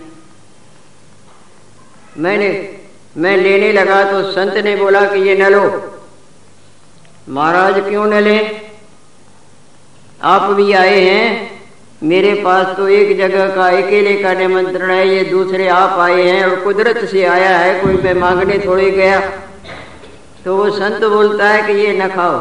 मैंने, 2.18 2.80
मैं 3.18 3.38
लेने 3.38 3.72
लगा 3.72 4.12
तो 4.12 4.32
संत 4.32 4.54
ने 4.54 4.76
बोला 4.76 5.02
कि 5.02 5.20
ये 5.20 5.38
न 5.38 5.48
लो। 5.48 5.94
महाराज, 7.30 7.74
क्यों 7.90 8.06
न 8.06 8.14
ले? 8.14 8.62
आप 10.22 10.42
भी 10.42 10.74
आए 10.74 11.02
हैं। 11.02 11.53
मेरे 12.04 12.34
पास 12.36 12.76
तो 12.78 12.88
एक 12.90 13.18
जगह 13.18 13.56
का 13.56 13.66
अकेले 13.78 14.16
का 14.16 14.34
निमंत्रण 14.34 14.90
है, 14.92 15.08
ये 15.08 15.24
दूसरे 15.24 15.68
आप 15.68 16.00
आए 16.00 16.22
हैं 16.22 16.44
और 16.46 16.56
कुदरत 16.56 16.98
से 17.10 17.24
आया 17.26 17.58
है, 17.58 17.80
कोई 17.82 17.94
मैं 17.94 18.14
मांगने 18.14 18.58
थोड़ी 18.66 18.90
गया। 18.92 19.20
तो 20.46 20.56
वो 20.58 20.70
संत 20.70 21.04
बोलता 21.06 21.50
है 21.50 21.62
कि 21.68 21.80
ये 21.80 21.94
न 21.98 22.08
खाओ, 22.08 22.40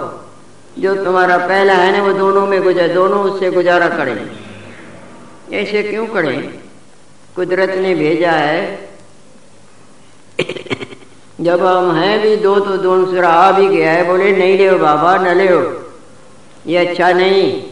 जो 0.79 0.94
तुम्हारा 1.05 1.37
पहला 1.38 1.75
है 1.75 1.92
ना, 1.92 2.03
वो 2.03 2.12
दोनों 2.12 2.46
में 2.46 2.62
गुजर, 2.62 2.92
दोनों 2.94 3.22
उससे 3.22 3.51
गुजारा 3.51 3.88
करें। 3.88 4.16
ऐसे 5.53 5.83
क्यों 5.83 6.07
करें? 6.07 6.38
कुदरत 7.37 7.75
ने 7.79 7.94
भेजा 7.94 8.31
है, 8.31 8.90
जब 11.40 11.64
हम 11.66 11.96
हैं 11.96 12.20
भी 12.22 12.37
दो 12.37 12.59
तो 12.61 12.77
दूसरा 12.77 13.29
आ 13.29 13.51
भी 13.53 13.68
गया 13.68 13.92
है, 13.92 14.07
बोले, 14.07 14.33
नहीं 14.33 14.59
ले 14.59 14.70
बाबा, 14.79 15.16
न 15.16 15.37
ले 15.37 15.46
ये 16.72 16.87
अच्छा 16.87 17.12
नहीं। 17.12 17.71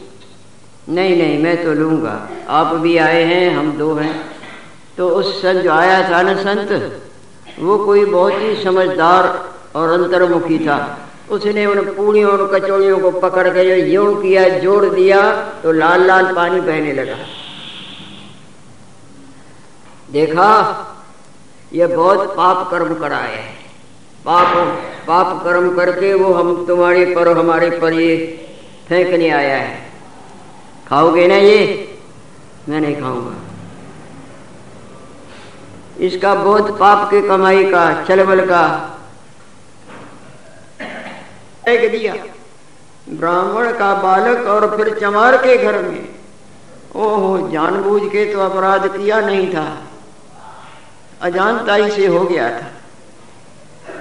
नहीं 0.90 1.16
नहीं, 1.16 1.38
मैं 1.38 1.64
तो 1.64 1.72
लूँगा। 1.72 2.28
आप 2.48 2.74
भी 2.74 2.96
आए 2.96 3.22
हैं, 3.24 3.56
हम 3.56 3.72
दो 3.72 3.94
हैं। 3.94 4.30
तो 4.96 5.08
उस 5.08 5.42
संत 5.42 5.62
जो 5.62 5.72
आया 5.72 6.10
था 6.10 6.22
ना 6.22 6.34
संत, 6.34 7.00
वो 7.58 7.78
कोई 7.78 8.04
बहुत 8.04 8.32
ही 8.32 8.64
समझदार 8.64 9.52
और 9.74 9.90
अंतर्मुखी 9.90 10.58
था। 10.58 10.98
उसने 11.30 11.66
उन 11.66 11.80
पूड़ियों 11.80 12.30
और 12.32 12.46
कचौड़ियों 12.54 12.98
को 12.98 13.10
पकड़ 13.10 13.48
के 13.48 13.92
यूँ 13.92 14.22
किया, 14.22 14.48
जोड़ 14.48 14.84
दिया 14.86 15.32
तो 15.62 15.72
लाल 15.72 16.06
लाल 16.06 16.34
पानी 16.34 16.60
बहने 16.60 16.92
लगा। 16.92 17.16
देखा, 20.10 20.50
ये 21.72 21.86
बहुत 21.86 22.36
पाप 22.36 22.70
कर्म 22.70 22.94
कराए 22.94 23.36
है। 23.36 23.54
पाप 24.24 24.56
पाप 25.06 25.44
कर्म 25.44 25.76
करके 25.76 26.14
वो 26.14 26.32
हम 26.34 26.66
तुम्हारे 26.66 27.04
पर 27.14 27.38
हमारे 27.38 27.70
पर 27.70 27.92
ये 27.92 28.16
फेंकने 28.88 29.30
आया 29.30 29.56
है। 29.56 29.89
खाओगे 30.90 31.26
ना 31.26 31.34
ये? 31.34 31.98
मैं 32.68 32.80
नहीं 32.80 33.00
खाऊँगा। 33.00 33.36
इसका 36.00 36.34
बहुत 36.34 36.78
पाप 36.78 37.10
के 37.10 37.28
कमाई 37.28 37.64
का, 37.64 38.04
चलबल 38.04 38.40
का। 38.46 38.90
एक 41.68 41.92
दिया। 41.92 42.14
ब्राह्मण 43.08 43.72
का 43.72 43.94
बालक 43.94 44.46
और 44.46 44.76
फिर 44.76 44.98
चमार 44.98 45.36
के 45.36 45.56
घर 45.56 45.82
में। 45.82 46.08
ओहो, 46.96 47.50
जानबूझ 47.50 48.02
के 48.02 48.32
तो 48.32 48.40
अपराध 48.40 48.88
किया 48.88 49.20
नहीं 49.20 49.54
था। 49.54 49.82
अजानताई 51.22 51.90
से 51.90 52.06
हो 52.06 52.20
गया 52.20 52.50
था। 52.50 52.64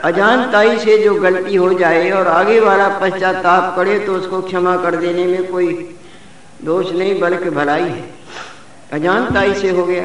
अजानताई 0.03 0.79
से 0.79 0.97
जो 0.97 1.15
गलती 1.15 1.55
हो 1.55 1.73
जाए 1.73 2.09
और 2.09 2.27
आगे 2.27 2.59
वाला 2.59 2.89
पश्चाताप 2.89 3.75
करे 3.75 3.99
तो 3.99 4.13
उसको 4.13 4.41
क्षमा 4.41 4.77
कर 4.77 4.95
देने 4.95 5.25
में 5.25 5.51
कोई 5.51 5.98
दोष 6.63 6.91
नहीं, 6.91 7.19
बल्कि 7.19 7.49
भलाई 7.49 7.83
है। 7.83 8.11
अजानताई 8.93 9.53
से 9.53 9.69
हो 9.69 9.85
गया। 9.85 10.03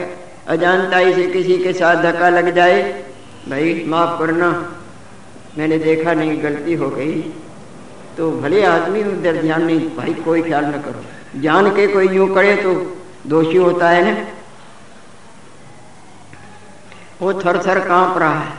अजानताई 0.48 1.14
से 1.14 1.26
किसी 1.26 1.58
के 1.58 1.72
साथ 1.72 1.96
धक्का 2.02 2.28
लग 2.28 2.54
जाए, 2.54 3.04
भाई, 3.48 3.84
माफ़ 3.86 4.18
करना, 4.18 4.76
मैंने 5.58 5.78
देखा 5.78 6.14
नहीं, 6.14 6.42
गलती 6.42 6.74
हो 6.74 6.88
गई। 6.88 7.20
तो 8.18 8.30
भले 8.30 8.64
आदमी 8.64 9.04
उधर 9.04 9.42
ध्यान 9.42 9.64
नहीं, 9.64 9.80
भाई, 9.80 10.14
कोई 10.14 10.42
ख्याल 10.42 10.64
न 10.64 10.72
करो। 10.72 11.04
जान 11.40 11.70
के 11.70 11.86
कोई 11.86 12.08
यूँ 12.08 12.34
करे 12.34 12.56
तो 12.56 12.96
दोषी 13.26 13.56
होता 13.56 13.90
है 13.90 14.14
ना? 14.14 14.26
वो 17.22 17.34
थर 17.34 17.66
थर 17.66 17.78
काँप 17.78 18.18
रहा 18.18 18.40
है। 18.40 18.52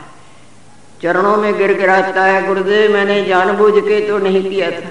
चरणों 1.02 1.36
में 1.36 1.58
गिर 1.58 1.74
गिराता 1.74 2.24
है, 2.24 2.46
गुरुदेव, 2.46 2.92
मैंने 2.92 3.24
जानबूझ 3.24 3.74
के 3.74 4.08
तो 4.08 4.18
नहीं 4.18 4.50
किया 4.50 4.70
था। 4.70 4.84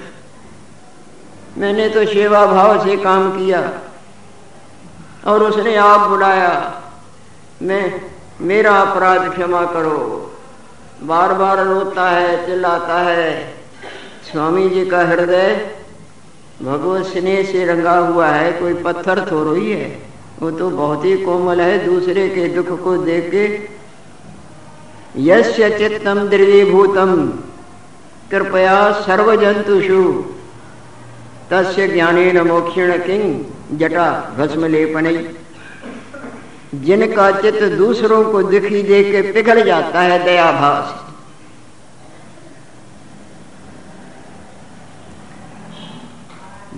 मैंने 1.58 1.88
तो 1.88 2.04
सेवा 2.06 2.44
भाव 2.46 2.84
से 2.84 2.96
काम 2.96 3.30
किया 3.30 3.60
और 5.26 5.42
उसने 5.42 5.76
आप 5.76 6.08
बुलाया, 6.08 6.82
मैं, 7.62 8.00
मेरा 8.40 8.72
अपराध 8.76 9.30
क्षमा 9.30 9.64
करो। 9.66 9.98
बार 11.02 11.32
बार 11.34 11.64
रोता 11.66 12.08
है, 12.10 12.46
चिल्लाता 12.46 12.98
है। 13.00 13.54
स्वामी 14.24 14.68
जी 14.70 14.84
का 14.86 15.00
हृदय 15.06 15.54
भगवत 16.62 17.06
स्नेह 17.06 17.42
से 17.42 17.64
रंगा 17.64 17.96
हुआ 17.98 18.26
है, 18.26 18.52
कोई 18.52 18.74
पत्थर 18.74 19.26
थोड़ो 19.32 19.54
ही। 19.54 19.72
है 19.72 19.88
वो 20.40 20.50
तो 20.50 20.70
बहुत 20.70 21.04
ही 21.04 21.16
कोमल 21.16 21.60
है, 21.60 21.84
दूसरे 21.84 22.28
के 22.28 22.48
दुख 22.48 22.82
को 22.84 22.96
देख 22.98 23.30
के 23.30 23.44
यश 25.22 25.56
चित्तम 25.78 26.18
द्रवीभूतम, 26.28 27.26
कृपया 28.30 28.92
सर्वजंतुषु 28.92 30.02
तस्य 31.50 31.88
ज्ञानेन 31.88 32.38
मोक्षण 32.40 32.98
किंग 32.98 33.78
जटा 33.78 34.34
भस्म 34.38 34.66
लेपन 34.66 35.06
जिनका 36.74 37.30
चित्त 37.40 37.62
दूसरों 37.62 38.22
को 38.24 38.42
दुखी 38.42 38.82
दे 38.82 39.02
के 39.04 39.20
पिघल 39.32 39.62
जाता 39.64 40.00
है, 40.00 40.24
दयाभाव 40.24 40.82
से। 40.82 41.04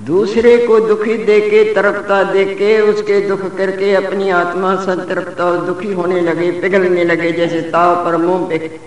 दूसरे 0.04 0.56
को 0.66 0.78
दुखी 0.80 1.16
देख 1.24 1.44
के 1.44 1.62
तरफता 1.74 2.22
देख 2.22 2.48
के 2.58 2.80
उसके 2.80 3.20
दुख 3.20 3.56
करके 3.56 3.94
अपनी 3.94 4.30
आत्मा 4.30 4.74
संतृप्त 4.76 5.40
और 5.40 5.58
दुखी 5.58 5.92
होने 5.92 6.20
लगे, 6.20 6.50
पिघलने 6.50 7.04
लगे, 7.04 7.32
जैसे 7.32 7.60
ताव 7.60 8.04
पर 8.04 8.16
मुँह 8.16 8.48
पे। 8.48 8.80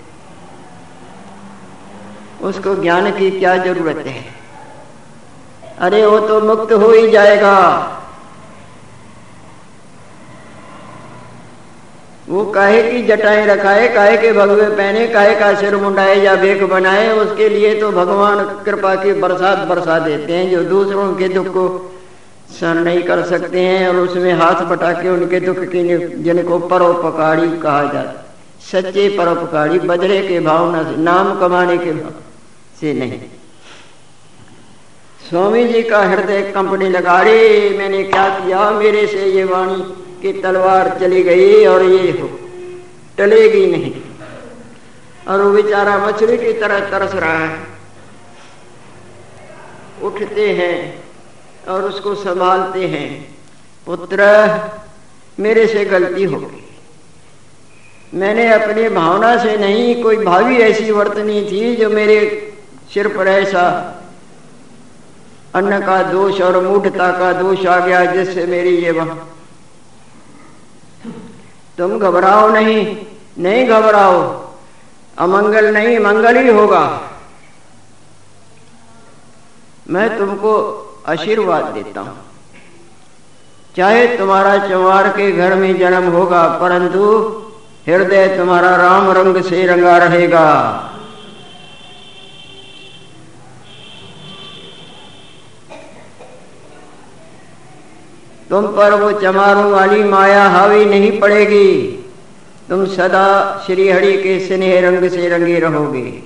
उसको 2.42 2.74
ज्ञान 2.74 3.10
की 3.10 3.30
क्या 3.30 3.56
ज़रूरत 3.56 4.06
है? 4.06 4.41
अरे 5.82 6.04
वो 6.06 6.18
तो 6.20 6.40
मुक्त 6.40 6.72
हो 6.72 6.90
ही 6.90 7.10
जाएगा। 7.10 7.58
वो 12.28 12.44
काहे 12.46 12.82
की 12.82 13.02
जटाएँ 13.02 13.46
रखाए, 13.46 13.88
काहे 13.88 14.16
के 14.16 14.32
भगवे 14.32 14.68
पहने, 14.68 15.06
काहे 15.08 15.34
का 15.34 15.54
सिर 15.54 15.76
मुंडाए 15.76 16.14
या 16.16 16.34
बेक 16.34 16.62
बनाए, 16.64 17.10
उसके 17.12 17.48
लिए 17.48 17.74
तो 17.80 17.90
भगवान 17.92 18.44
कृपा 18.64 18.94
की 18.94 19.12
बरसात 19.12 19.66
बरसा 19.68 19.98
देते 19.98 20.32
हैं, 20.32 20.50
जो 20.50 20.62
दूसरों 20.64 21.12
के 21.14 21.28
दुख 21.28 21.46
को 21.46 21.66
सहन 22.60 22.78
नहीं 22.78 23.02
कर 23.02 23.22
सकते 23.22 23.60
हैं 23.60 23.88
और 23.88 23.96
उसमें 23.96 24.32
हाथ 24.32 24.64
बटा 24.64 24.92
के 24.92 25.08
उनके 25.08 25.40
दुख 25.40 25.58
की 25.64 25.82
जिनको 26.22 26.58
परोपकारी 26.68 27.48
कहा 27.58 27.82
जाता 27.92 28.18
सच्चे 28.72 29.08
परोपकारी 29.08 29.78
बदले 29.78 30.20
के 30.28 30.40
भावना 30.40 30.82
से 30.82 30.96
नाम 31.02 31.38
कमाने 31.40 31.78
के 31.78 31.92
भाव 31.92 32.12
से 32.80 32.92
नहीं। 32.94 33.20
स्वामी 35.32 35.64
जी 35.64 35.82
का 35.82 35.98
हृदय 36.00 36.40
कंपनी 36.54 36.88
लगा 36.88 37.20
रे 37.22 37.34
मैंने 37.78 38.02
क्या 38.04 38.28
किया? 38.30 38.70
मेरे 38.70 39.06
से 39.06 39.26
ये 39.26 39.44
वाणी 39.44 39.76
कि 40.22 40.32
तलवार 40.40 40.88
चली 41.00 41.22
गई 41.22 41.64
और 41.66 41.82
ये 41.82 42.10
हो, 42.10 42.28
टलेगी 43.18 43.66
नहीं। 43.66 43.92
और 45.28 45.40
वो 45.40 45.50
बेचारा 45.52 45.96
मछली 45.98 46.36
की 46.36 46.52
तरह 46.52 46.80
तरस 46.90 47.14
रहा 47.14 47.38
है। 47.38 47.56
उठते 50.02 50.48
हैं 50.50 50.74
और 51.68 51.84
उसको 51.84 52.14
संभालते 52.14 52.86
हैं। 52.86 53.08
पुत्र, 53.86 54.28
मेरे 55.38 55.66
से 55.66 55.84
गलती 55.84 56.24
हो 56.24 56.40
गई। 56.40 56.62
मैंने 58.14 58.46
अपनी 58.52 58.88
भावना 58.90 59.36
से 59.42 59.56
नहीं, 59.56 60.02
कोई 60.02 60.16
भावी 60.24 60.56
ऐसी 60.58 60.90
वर्तनी 60.90 61.40
थी 61.42 61.74
जो 61.76 61.90
मेरे 61.90 62.20
सिर 62.94 63.08
पर 63.08 63.28
ऐसा 63.28 63.64
अन्न 65.54 65.80
का 65.80 66.02
दोष 66.02 66.40
और 66.40 66.62
मूढ़ता 66.62 67.10
का 67.18 67.32
दोष 67.32 67.66
आ 67.66 67.78
गया 67.86 68.04
जिससे 68.04 68.46
मेरी 68.46 68.76
ये 68.76 68.90
वहाँ 68.90 69.28
तुम 71.78 71.98
घबराओ 71.98 72.48
नहीं 72.48 72.96
नहीं 73.38 73.66
घबराओ। 73.66 74.20
अमंगल 75.18 75.72
नहीं, 75.74 75.98
मंगल 75.98 76.36
ही 76.36 76.48
होगा। 76.48 76.82
मैं 79.90 80.18
तुमको 80.18 80.52
आशीर्वाद 81.08 81.64
देता 81.64 82.00
हूँ। 82.00 82.16
चाहे 83.76 84.06
तुम्हारा 84.18 84.56
चमार 84.68 85.08
के 85.08 85.30
घर 85.32 85.54
में 85.54 85.78
जन्म 85.78 86.10
होगा, 86.12 86.42
परंतु 86.58 87.02
हृदय 87.86 88.36
तुम्हारा 88.36 88.74
राम 88.76 89.10
रंग 89.10 89.42
से 89.42 89.66
रंगा 89.66 89.96
रहेगा। 89.98 90.48
तुम 98.52 98.66
पर 98.66 98.94
वो 98.94 99.20
चमारों 99.20 99.72
वाली 99.72 100.04
माया 100.04 100.48
हावी 100.48 100.84
नहीं 100.84 101.20
पड़ेगी। 101.20 102.04
तुम 102.68 102.86
सदा 102.86 103.62
श्री 103.66 103.90
हरि 103.90 104.22
के 104.22 104.46
स्नेह 104.46 104.80
रंग 104.80 105.10
से 105.10 105.28
रंगे 105.28 105.58
रहोगे। 105.58 106.22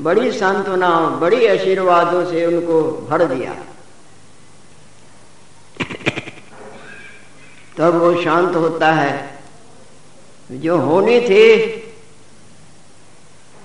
बड़ी 0.00 0.32
सांत्वना, 0.32 0.90
बड़ी 1.06 1.46
आशीर्वादों 1.46 2.24
से 2.24 2.46
उनको 2.46 3.06
भर 3.10 3.24
दिया। 3.24 3.54
तब 7.76 7.94
वो 7.94 8.22
शांत 8.22 8.56
होता 8.56 8.92
है। 8.92 9.38
जो 10.50 10.76
होने 10.76 11.20
थे, 11.20 11.66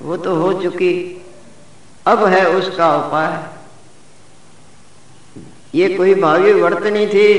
वो 0.02 0.18
तो 0.18 0.36
हो 0.36 0.54
चुकी। 0.64 1.26
अब 2.08 2.26
है 2.26 2.48
उसका 2.50 2.96
उपाय। 2.96 3.44
ये 5.76 5.90
कोई 5.90 6.14
भावी 6.16 6.54
वर्तनी 6.54 7.08
थी, 7.08 7.34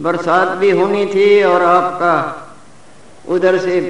बरसात 0.00 0.48
भी 0.48 0.70
होनी 0.70 1.06
थी 1.06 1.42
और 1.42 1.62
आपका 1.62 2.14
उधर 3.28 3.58
से 3.58 3.80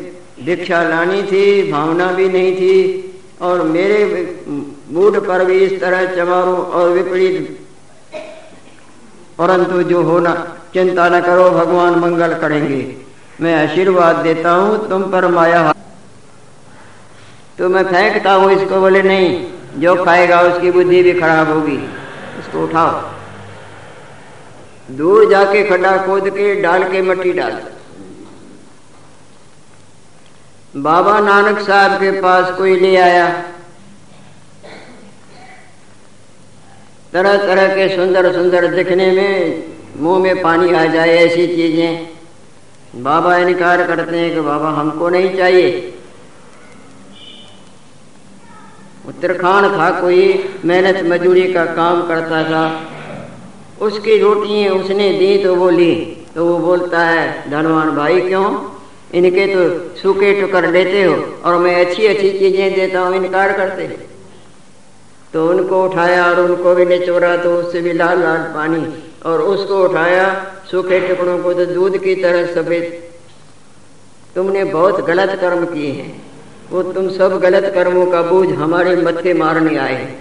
भिक्षा 0.44 0.82
लानी 0.82 1.22
थी, 1.22 1.72
भावना 1.72 2.12
भी 2.12 2.28
नहीं 2.28 2.56
थी 2.56 2.76
और 3.40 3.62
मेरे 3.62 4.44
मूड 4.90 5.26
पर 5.26 5.44
भी 5.44 5.58
इस 5.58 5.80
तरह 5.80 6.16
चमारो 6.16 6.56
और 6.56 6.88
विपरीत। 6.88 7.60
परंतु 9.38 9.82
जो 9.82 10.02
होना, 10.02 10.56
चिंता 10.74 11.08
न 11.08 11.20
करो, 11.20 11.50
भगवान 11.50 11.94
मंगल 11.94 12.34
करेंगे। 12.34 12.96
मैं 13.40 13.68
आशीर्वाद 13.68 14.16
देता 14.16 14.50
हूँ 14.50 14.88
तुम 14.88 15.02
पर 15.02 15.26
माया। 15.26 15.72
तो 17.58 17.68
मैं 17.68 17.84
फेंकता 17.84 18.32
हूँ 18.32 18.52
इसको, 18.52 18.80
बोले, 18.80 19.02
नहीं 19.02 19.59
जो 19.76 20.04
खाएगा 20.04 20.40
उसकी 20.40 20.70
बुद्धि 20.70 21.02
भी 21.02 21.12
खराब 21.12 21.50
होगी। 21.50 21.76
उसको 22.38 22.64
उठाओ। 22.64 23.00
दूर 24.96 25.30
जाके 25.30 25.62
खड्डा 25.64 25.96
खोद 25.96 26.28
के 26.28 26.54
डाल 26.62 26.84
के 26.84 27.02
मट्टी 27.02 27.32
डाल। 27.32 27.60
बाबा 30.76 31.18
नानक 31.20 31.58
साहब 31.58 32.00
के 32.00 32.10
पास 32.20 32.50
कोई 32.50 32.80
ले 32.80 32.96
आया। 32.96 33.28
तरह 37.12 37.36
तरह 37.36 37.74
के 37.76 37.88
सुंदर 37.96 38.32
सुंदर 38.32 38.66
दिखने 38.66 39.10
में 39.12 39.62
मुँह 39.96 40.18
में 40.18 40.42
पानी 40.42 40.72
आ 40.72 40.84
जाए 40.84 41.16
ऐसी 41.16 41.46
चीज़ें। 41.46 43.02
बाबा 43.02 43.36
इनकार 43.36 43.86
करते 43.86 44.18
हैं 44.18 44.34
कि 44.34 44.40
बाबा 44.40 44.68
हमको 44.70 45.08
नहीं 45.08 45.36
चाहिए। 45.36 45.99
उत्तरखांड 49.08 49.66
था 49.66 50.00
कोई, 50.00 50.52
मेहनत 50.64 51.02
मजदूरी 51.04 51.52
का 51.52 51.64
काम 51.64 52.08
करता 52.08 52.42
था। 52.44 52.86
उसकी 53.86 54.18
रोटियाँ 54.18 54.74
उसने 54.74 55.12
दी 55.12 55.44
तो 55.44 55.54
वो 55.54 55.70
ली। 55.70 56.16
तो 56.34 56.46
वो 56.46 56.58
बोलता 56.58 57.00
है, 57.00 57.50
धनवान 57.50 57.90
भाई, 57.90 58.20
क्यों? 58.20 58.70
इनके 59.14 59.46
तो 59.46 59.94
सूखे 59.96 60.40
टुकर 60.40 60.70
लेते 60.70 61.02
हो 61.02 61.14
और 61.44 61.58
मैं 61.58 61.86
अच्छी 61.86 62.06
अच्छी 62.06 62.38
चीज़ें 62.38 62.74
देता 62.74 63.00
हूँ, 63.00 63.16
इनकार 63.16 63.52
करते 63.52 63.82
हैं। 63.82 64.08
तो 65.32 65.48
उनको 65.48 65.84
उठाया 65.84 66.26
और 66.26 66.40
उनको 66.40 66.74
भी 66.74 66.84
निचोरा 66.84 67.36
तो 67.36 67.56
उससे 67.56 67.80
भी 67.80 67.92
लाल 67.92 68.22
लाल 68.22 68.38
पानी 68.38 68.86
और 69.26 69.40
उसको 69.40 69.84
उठाया। 69.84 70.46
सूखे 70.70 71.00
टुकड़ों 71.00 71.38
को 71.38 71.52
तो 71.54 71.64
दूध 71.66 71.98
की 71.98 72.14
तरह 72.14 72.46
सफ़ेद। 72.46 73.02
तुमने 74.34 74.64
बहुत 74.64 75.04
गलत 75.04 75.38
कर्म 75.40 75.64
किए 75.64 75.90
हैं। 75.90 76.29
वो 76.72 76.82
तुम 76.82 77.08
सब 77.10 77.38
गलत 77.40 77.72
कर्मों 77.74 78.06
का 78.06 78.22
बोझ 78.22 78.48
हमारे 78.48 78.96
मत्थे 78.96 79.34
मारने 79.34 79.76
आए 79.76 80.18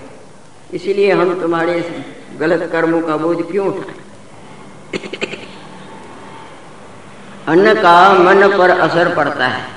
इसलिए 0.73 1.11
हम 1.11 1.41
तुम्हारे 1.41 2.05
गलत 2.39 2.69
कर्मों 2.71 3.01
का 3.01 3.17
बोझ 3.17 3.37
क्यों 3.41 3.67
उठाए? 3.67 3.95
अन्न 7.47 7.73
का 7.73 8.13
मन 8.13 8.47
पर 8.57 8.69
असर 8.69 9.15
पड़ता 9.15 9.47
है। 9.47 9.67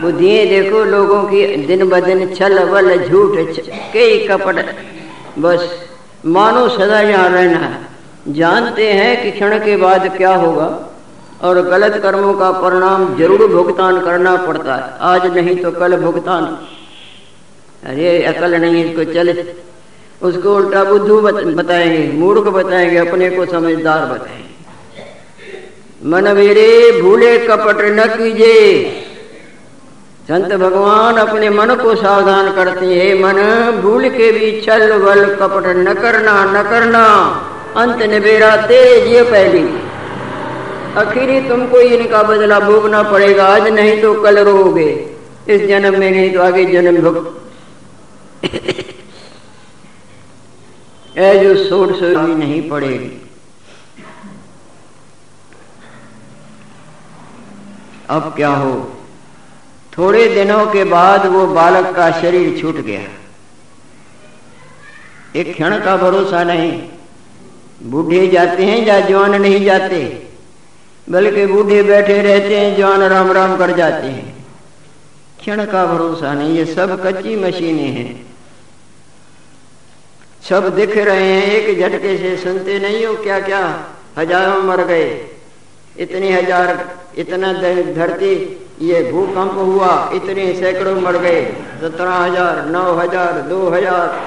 बुद्धिए 0.00 0.44
देखो, 0.46 0.84
लोगों 0.84 1.22
की 1.22 1.56
दिन 1.56 1.88
ब 1.88 2.00
दिन 2.00 2.34
छल 2.34 2.64
बल 2.64 3.08
झूठ 3.08 3.38
कई 3.92 4.26
कपट। 4.26 4.64
बस, 5.38 5.68
मानो 6.26 6.68
सदा 6.68 7.00
यहाँ 7.00 7.28
रहना 7.28 7.58
है। 7.58 7.86
जानते 8.28 8.92
हैं 8.92 9.22
कि 9.22 9.30
क्षण 9.30 9.58
के 9.58 9.76
बाद 9.76 10.16
क्या 10.16 10.34
होगा? 10.34 10.68
और 11.42 11.60
गलत 11.62 12.00
कर्मों 12.02 12.32
का 12.34 12.50
परिणाम 12.52 13.16
ज़रूर 13.16 13.46
भुगतान 13.46 14.00
करना 14.00 14.36
पड़ता 14.36 14.74
है। 14.74 14.98
आज 15.02 15.26
नहीं 15.36 15.56
तो 15.56 15.70
कल 15.70 15.96
भुगतान। 15.96 16.44
अरे, 17.84 18.22
अकल 18.22 18.54
नहीं 18.54 18.84
इसको 18.84 19.04
चले। 19.12 19.44
उसको 20.22 20.54
उल्टा 20.56 20.84
बुद्धू 20.84 21.20
बताएँगे, 21.20 22.12
मूर्ख 22.12 22.48
बताएँगे, 22.48 22.96
अपने 22.98 23.30
को 23.30 23.46
समझदार 23.46 24.04
बताएँगे। 24.04 24.44
मन 26.04 26.36
मेरे 26.36 27.00
भूले 27.02 27.38
कपट 27.38 27.76
न 27.80 28.06
कीजिए 28.06 29.02
संत 30.28 30.52
भगवान 30.54 31.16
अपने 31.16 31.50
मन 31.50 31.74
को 31.74 31.94
सावधान 31.94 32.54
करते 32.54 32.86
हैं। 32.86 33.14
मन 33.14 33.80
भूल 33.80 34.08
के 34.08 34.30
भी 34.32 34.60
छल 34.60 34.92
वल 34.92 35.24
कपट 35.34 35.66
न 35.66 35.94
करना 35.94 36.44
न 36.44 36.62
करना। 36.62 37.04
अंत 37.76 38.02
निबेरा 38.02 38.56
तेरे 38.56 39.10
ये 39.10 39.22
पहली। 39.22 39.85
आखिरी 40.96 41.40
तुमको 41.48 41.80
इनका 41.80 42.22
बदला 42.22 42.60
भोगना 42.60 43.02
पड़ेगा। 43.02 43.46
आज 43.46 43.66
नहीं 43.68 44.00
तो 44.02 44.22
कल 44.22 44.38
रोगे 44.38 44.88
इस 45.48 45.60
जन्म 45.68 45.98
में 46.00 46.10
नहीं 46.10 46.32
तो 46.34 46.42
आगे 46.42 46.64
जन्म 46.64 47.00
भोग। 47.02 47.34
जो 51.16 51.54
सोट 51.68 51.94
सो 51.96 52.26
नहीं 52.26 52.68
पड़ेगी। 52.70 53.22
अब 58.10 58.32
क्या 58.36 58.48
हो? 58.48 58.92
थोड़े 59.98 60.26
दिनों 60.28 60.66
के 60.66 60.84
बाद 60.84 61.26
वो 61.26 61.46
बालक 61.46 61.94
का 61.96 62.10
शरीर 62.20 62.60
छूट 62.60 62.76
गया। 62.76 63.00
एक 65.36 65.52
क्षण 65.54 65.78
का 65.80 65.96
भरोसा 65.96 66.44
नहीं। 66.44 66.82
बूढ़े 67.82 68.26
जाते 68.28 68.64
हैं 68.64 68.86
या 68.86 69.00
जवान 69.00 69.40
नहीं 69.42 69.64
जाते? 69.64 70.25
बल्कि 71.10 71.46
बूढ़े 71.46 71.82
बैठे 71.82 72.22
रहते 72.22 72.56
हैं, 72.56 72.76
जवान 72.76 73.02
राम 73.02 73.32
राम 73.32 73.56
कर 73.56 73.76
जाते 73.76 74.06
हैं। 74.06 74.34
क्षण 75.38 75.64
का 75.64 75.84
भरोसा 75.86 76.32
नहीं, 76.34 76.56
ये 76.56 76.64
सब 76.64 77.02
कच्ची 77.06 77.36
मशीनें 77.36 77.90
हैं। 77.90 78.26
सब 80.48 80.74
दिख 80.74 80.96
रहे 80.96 81.32
हैं, 81.32 81.52
एक 81.52 81.78
झटके 81.80 82.16
से 82.18 82.36
सुनते 82.36 82.78
नहीं 82.78 83.06
हो 83.06 83.14
क्या 83.14 83.40
क्या 83.40 83.62
हज़ारों 84.18 84.62
मर 84.62 84.84
गए। 84.84 85.06
इतने 85.98 86.32
हज़ार, 86.32 86.84
इतना 87.18 87.52
धरती, 87.52 88.34
ये 88.80 89.02
भूकंप 89.12 89.52
हुआ, 89.52 90.10
इतने 90.14 90.52
सैकड़ों 90.54 91.00
मर 91.00 91.16
गए। 91.18 91.44
सत्रह 91.80 92.14
हज़ार, 92.14 92.64
नौ 92.66 92.84
हज़ार, 92.94 93.40
दो 93.40 93.68
हज़ार। 93.70 94.20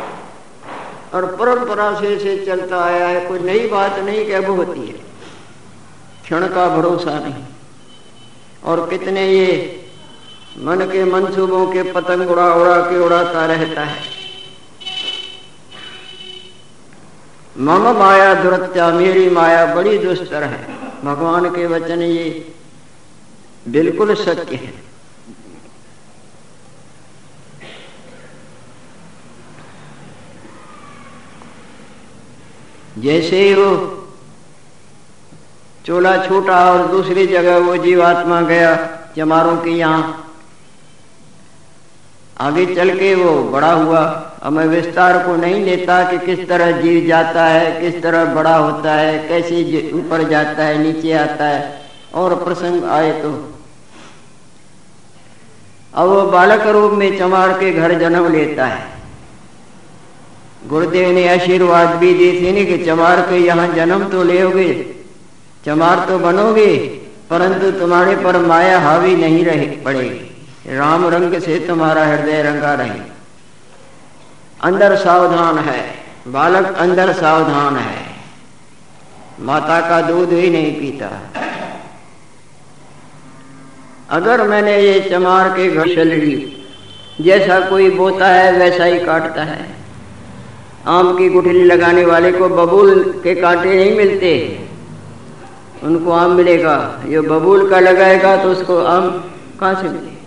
और 1.15 1.25
परंपरा 1.35 1.91
से 2.01 2.17
से 2.19 2.35
चलता 2.45 2.83
आया 2.83 3.07
है 3.07 3.19
कोई 3.27 3.39
नई 3.39 3.67
बात 3.67 3.99
नहीं 3.99 4.25
कि 4.25 4.31
अब 4.31 4.45
होती 4.45 4.79
है? 4.79 4.95
क्षण 6.29 6.47
का 6.47 6.67
भरोसा 6.69 7.19
नहीं। 7.19 7.43
और 8.63 8.89
कितने 8.89 9.25
ये 9.27 9.53
मन 10.57 10.81
के 10.81 11.03
मंसूबों 11.03 11.65
के 11.67 11.83
पतंग 11.91 12.29
उड़ा 12.31 12.53
उड़ा 12.53 12.75
के 12.81 12.99
उड़ाता 12.99 13.45
रहता 13.45 13.83
है। 13.83 14.01
मम 17.57 17.87
माया 17.99 18.33
दुरत्या, 18.33 18.89
मेरी 18.91 19.29
माया 19.29 19.65
बड़ी 19.75 19.97
दुस्तर 19.97 20.43
है। 20.43 20.67
भगवान 21.03 21.49
के 21.49 21.65
वचन 21.65 22.01
ये 22.01 22.53
बिल्कुल 23.67 24.13
सत्य 24.15 24.55
है। 24.55 24.73
जैसे 32.97 33.41
ही 33.41 33.53
वो 33.53 33.98
चोला 35.89 36.25
छूटा 36.25 36.71
और 36.71 36.87
दूसरी 36.87 37.27
जगह 37.27 37.57
वो 37.57 37.77
जीवात्मा 37.77 38.41
गया 38.41 38.75
चमारों 39.17 39.57
के 39.57 39.69
यहाँ। 39.69 40.33
आगे 42.39 42.65
चल 42.75 42.89
के 42.89 43.15
वो 43.15 43.43
बड़ा 43.43 43.71
हुआ। 43.71 43.99
अब 44.43 44.53
मैं 44.53 44.65
विस्तार 44.65 45.17
को 45.25 45.35
नहीं 45.35 45.65
लेता 45.65 46.11
कि 46.11 46.17
किस 46.25 46.49
तरह 46.49 46.71
जीव 46.71 47.07
जाता 47.07 47.45
है, 47.45 47.81
किस 47.81 48.03
तरह 48.03 48.25
बड़ा 48.25 48.55
होता 48.55 48.93
है, 48.93 49.27
कैसे 49.27 49.91
ऊपर 49.93 50.29
जाता 50.29 50.63
है, 50.63 50.77
नीचे 50.77 51.13
आता 51.13 51.45
है, 51.45 51.81
और 52.13 52.35
प्रसंग 52.43 52.83
आए 52.83 53.11
तो। 53.11 53.53
अब 55.95 56.07
वो 56.09 56.21
बालक 56.21 56.67
रूप 56.67 56.91
में 56.91 57.19
चमार 57.19 57.51
के 57.51 57.71
घर 57.71 57.99
जन्म 57.99 58.31
लेता 58.31 58.65
है। 58.65 58.87
गुरुदेव 60.67 61.11
ने 61.11 61.27
आशीर्वाद 61.29 61.87
भी 61.87 62.13
दी 62.13 62.31
थी 62.31 62.65
कि 62.65 62.85
चमार 62.85 63.21
के 63.21 63.37
यहाँ 63.37 63.67
जन्म 63.67 64.03
तो 64.03 64.23
ले 64.23 64.41
चमार 65.65 66.05
तो 66.09 66.19
बनोगे, 66.19 66.77
परंतु 67.29 67.71
तुम्हारे 67.71 68.15
पर 68.15 68.37
माया 68.37 68.79
हावी 68.79 69.15
नहीं 69.15 69.45
रहे, 69.45 69.65
पड़ेगी। 69.65 70.77
राम 70.77 71.07
रंग 71.07 71.39
से 71.39 71.59
तुम्हारा 71.59 72.05
हृदय 72.05 72.41
रंगा 72.41 72.73
रहे। 72.73 72.99
अंदर 74.61 74.95
सावधान 74.95 75.57
है, 75.57 75.95
बालक 76.27 76.75
अंदर 76.75 77.13
सावधान 77.13 77.75
है। 77.75 78.07
माता 79.39 79.79
का 79.81 80.01
दूध 80.01 80.33
ही 80.33 80.49
नहीं 80.49 80.73
पीता। 80.75 81.09
अगर 84.09 84.47
मैंने 84.47 84.77
ये 84.77 84.99
चमार 85.09 85.49
के 85.49 85.69
घर 85.69 85.85
ली, 85.85 86.65
जैसा 87.21 87.59
कोई 87.59 87.89
बोता 87.89 88.27
है, 88.27 88.51
वैसा 88.53 88.83
ही 88.83 88.99
काटता 88.99 89.43
है। 89.43 89.65
आम 90.87 91.17
की 91.17 91.29
गुठली 91.29 91.63
लगाने 91.63 92.05
वाले 92.05 92.31
को 92.31 92.49
बबूल 92.49 93.21
के 93.23 93.35
कांटे 93.35 93.75
नहीं 93.75 93.97
मिलते। 93.97 94.68
उनको 95.83 96.11
आम 96.11 96.31
मिलेगा। 96.31 96.77
जो 97.05 97.21
बबूल 97.23 97.69
का 97.69 97.79
लगाएगा 97.79 98.35
तो 98.43 98.51
उसको 98.51 98.77
आम 98.85 99.09
कहाँ 99.59 99.73
से 99.75 99.89
मिलेगा 99.89 100.17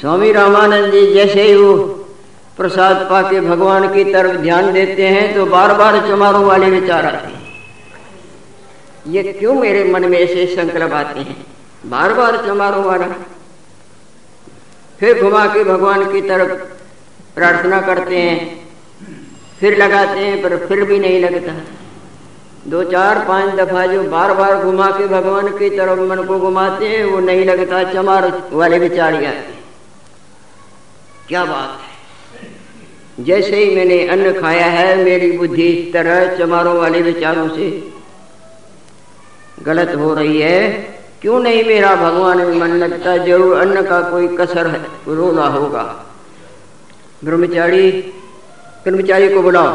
स्वामी 0.00 0.32
रामानंद 0.32 0.92
जी 0.92 1.12
जैसे 1.14 1.42
ही 1.42 1.54
वो 1.54 1.74
प्रसाद 2.56 2.96
पाके 3.10 3.40
भगवान 3.40 3.92
की 3.94 4.04
तरफ़ 4.04 4.36
ध्यान 4.36 4.72
देते 4.72 5.06
हैं 5.08 5.34
तो 5.34 5.46
बार 5.46 5.74
बार 5.74 5.98
चमारों 6.08 6.44
वाले 6.44 6.70
विचार 6.70 7.06
आते 7.06 7.32
हैं। 7.32 7.42
ये 9.06 9.22
क्यों 9.32 9.54
मेरे 9.54 9.84
मन 9.84 10.04
में 10.10 10.18
ऐसे 10.18 10.46
संकल्प 10.56 10.92
आते 10.92 11.20
हैं? 11.20 11.36
बार 11.86 12.14
बार 12.14 12.36
चमारों 12.46 12.84
वाला। 12.84 13.06
फिर 15.00 15.22
घुमा 15.22 15.46
के 15.46 15.64
भगवान 15.64 16.04
की 16.12 16.20
तरफ़ 16.20 16.52
प्रार्थना 17.34 17.80
करते 17.80 18.18
हैं। 18.18 18.63
फिर 19.60 19.76
लगाते 19.78 20.20
हैं, 20.20 20.42
पर 20.42 20.56
फिर 20.66 20.84
भी 20.84 20.98
नहीं 20.98 21.20
लगता। 21.20 21.52
दो 22.66 22.84
चार 22.84 23.24
पाँच 23.28 23.54
दफ़ा 23.54 23.86
जो 23.86 24.02
बार 24.02 24.32
बार 24.34 24.64
घुमा 24.64 24.86
के 24.90 25.06
भगवान 25.06 25.48
की 25.48 25.70
तरफ़ 25.70 26.00
मन 26.00 26.24
को 26.24 26.38
घुमाते 26.38 26.88
हैं, 26.88 27.04
वो 27.04 27.20
नहीं 27.20 27.44
लगता, 27.44 27.92
चमार 27.92 28.42
वाले 28.52 28.78
विचार 28.78 29.14
आते 29.14 29.54
क्या 31.28 31.44
बात 31.44 31.80
है? 31.80 31.94
जैसे 33.24 33.56
ही 33.56 33.76
मैंने 33.76 34.08
अन्न 34.08 34.40
खाया 34.40 34.66
है, 34.66 35.04
मेरी 35.04 35.30
बुद्धि 35.32 35.62
इस 35.62 35.92
तरह 35.92 36.36
चमारों 36.36 36.76
वाले 36.76 37.02
विचारों 37.02 37.48
से 37.48 37.92
गलत 39.62 39.94
हो 39.94 40.14
रही 40.14 40.40
है। 40.40 40.72
क्यों 41.22 41.40
नहीं 41.40 41.64
मेरा 41.64 41.94
भगवान 41.94 42.38
में 42.38 42.56
मन 42.56 42.68
लगता, 42.68 43.16
ज़रूर 43.16 43.56
अन्न 43.56 43.82
का 43.82 44.00
कोई 44.00 44.28
कसर 44.28 44.66
है, 44.66 44.80
रोना 45.08 45.46
होगा। 45.46 45.82
ब्रह्मचारी 47.24 48.12
ब्रह्मचारी 48.84 49.28
को 49.28 49.42
बुलाओ। 49.42 49.72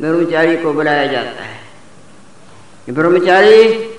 ब्रह्मचारी 0.00 0.56
को 0.56 0.72
बुलाया 0.72 1.06
जाता 1.06 1.44
है। 1.44 1.60
ब्रह्मचारी, 2.90 3.90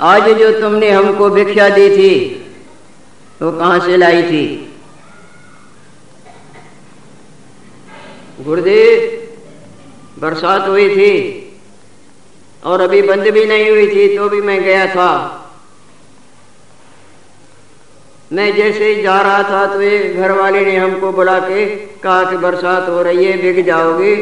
आज 0.00 0.28
जो 0.28 0.60
तुमने 0.60 0.90
हमको 0.90 1.30
भिक्षा 1.30 1.68
दी 1.68 1.88
थी, 1.90 2.36
वो 3.42 3.50
तो 3.50 3.58
कहाँ 3.58 3.80
से 3.80 3.96
लाई 3.96 4.22
थी? 4.22 4.74
गुरुदेव, 8.40 9.16
बरसात 10.18 10.68
हुई 10.68 10.88
थी 10.88 11.12
और 12.64 12.80
अभी 12.80 13.02
बंद 13.02 13.28
भी 13.28 13.44
नहीं 13.44 13.70
हुई 13.70 13.86
थी 13.86 14.16
तो 14.16 14.28
भी 14.28 14.40
मैं 14.40 14.62
गया 14.62 14.86
था। 14.86 15.36
मैं 18.30 18.54
जैसे 18.56 18.88
ही 18.88 19.02
जा 19.02 19.20
रहा 19.20 19.42
था 19.42 19.64
तो 19.66 19.80
एक 19.80 20.16
घर 20.16 20.32
वाले 20.32 20.64
ने 20.64 20.76
हमको 20.76 21.10
बुला 21.12 21.38
के 21.38 21.64
कहा 22.02 22.22
कि 22.30 22.36
बरसात 22.36 22.88
हो 22.88 23.02
रही 23.02 23.24
है 23.24 23.36
बिग 23.42 23.64
जाओगे। 23.66 24.14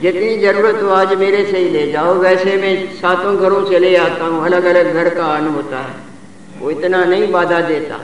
जितनी 0.00 0.36
ज़रूरत 0.38 0.82
हो 0.82 0.88
आज 0.88 1.12
मेरे 1.14 1.44
से 1.44 1.58
ही 1.58 1.68
ले 1.68 1.90
जाओ। 1.92 2.14
वैसे 2.14 2.56
मैं 2.56 2.74
सातों 2.94 3.36
घरों 3.36 3.64
से 3.64 3.78
ले 3.78 3.94
आता 3.96 4.24
हूँ 4.24 4.44
अलग 4.44 4.64
अलग 4.64 4.92
घर 4.94 5.14
का 5.14 5.26
अन्न 5.26 5.48
होता 5.48 5.78
है। 5.78 5.94
वो 6.60 6.70
इतना 6.70 7.04
नहीं 7.04 7.30
बाधा 7.32 7.60
देता। 7.60 8.00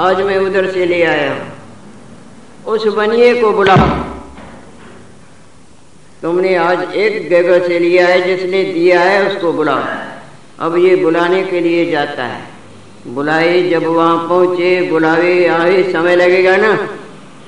आज 0.00 0.20
मैं 0.22 0.38
उधर 0.38 0.70
से 0.70 0.84
ले 0.86 1.02
आया 1.04 1.32
हूँ। 1.32 1.46
उस 2.66 2.86
बनिए 2.94 3.32
को 3.40 3.52
बुला 3.52 3.76
तुमने 6.22 6.54
आज 6.56 6.94
एक 6.96 7.28
जगह 7.30 7.66
से 7.68 7.78
लिया 7.78 8.06
है, 8.06 8.20
जिसने 8.26 8.64
दिया 8.64 9.00
है 9.00 9.26
उसको 9.28 9.52
बुलाओ। 9.52 10.17
अब 10.60 10.76
ये 10.78 10.96
बुलाने 10.96 11.42
के 11.42 11.60
लिए 11.60 11.90
जाता 11.90 12.24
है। 12.24 12.42
बुलाए 13.06 13.62
जब 13.62 13.84
वहाँ 13.86 14.28
पहुँचे, 14.28 14.82
बुलावे 14.82 15.46
आए 15.46 15.82
समय 15.82 16.16
लगेगा 16.16 16.56
ना। 16.56 16.88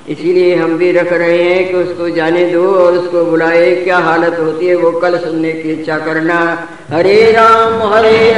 इसीलिए 0.09 0.55
हम 0.55 0.79
भी 0.79 0.92
रख 0.92 1.12
रहे 1.12 1.42
हैं 1.42 1.68
कि 1.68 1.75
उसको 1.75 2.09
जाने 2.09 2.44
दो 2.51 2.75
और 2.75 2.92
उसको 2.92 3.25
बुलाए। 3.25 3.75
क्या 3.85 3.99
हालत 3.99 4.38
होती 4.40 4.66
है 4.66 4.75
वो 4.75 4.90
कल 4.90 5.18
सुनने 5.18 5.53
की 5.53 5.73
इच्छा 5.73 5.99
करना। 5.99 6.68
हरे 6.90 7.33
राम, 7.33 7.94
हरे 7.94 8.33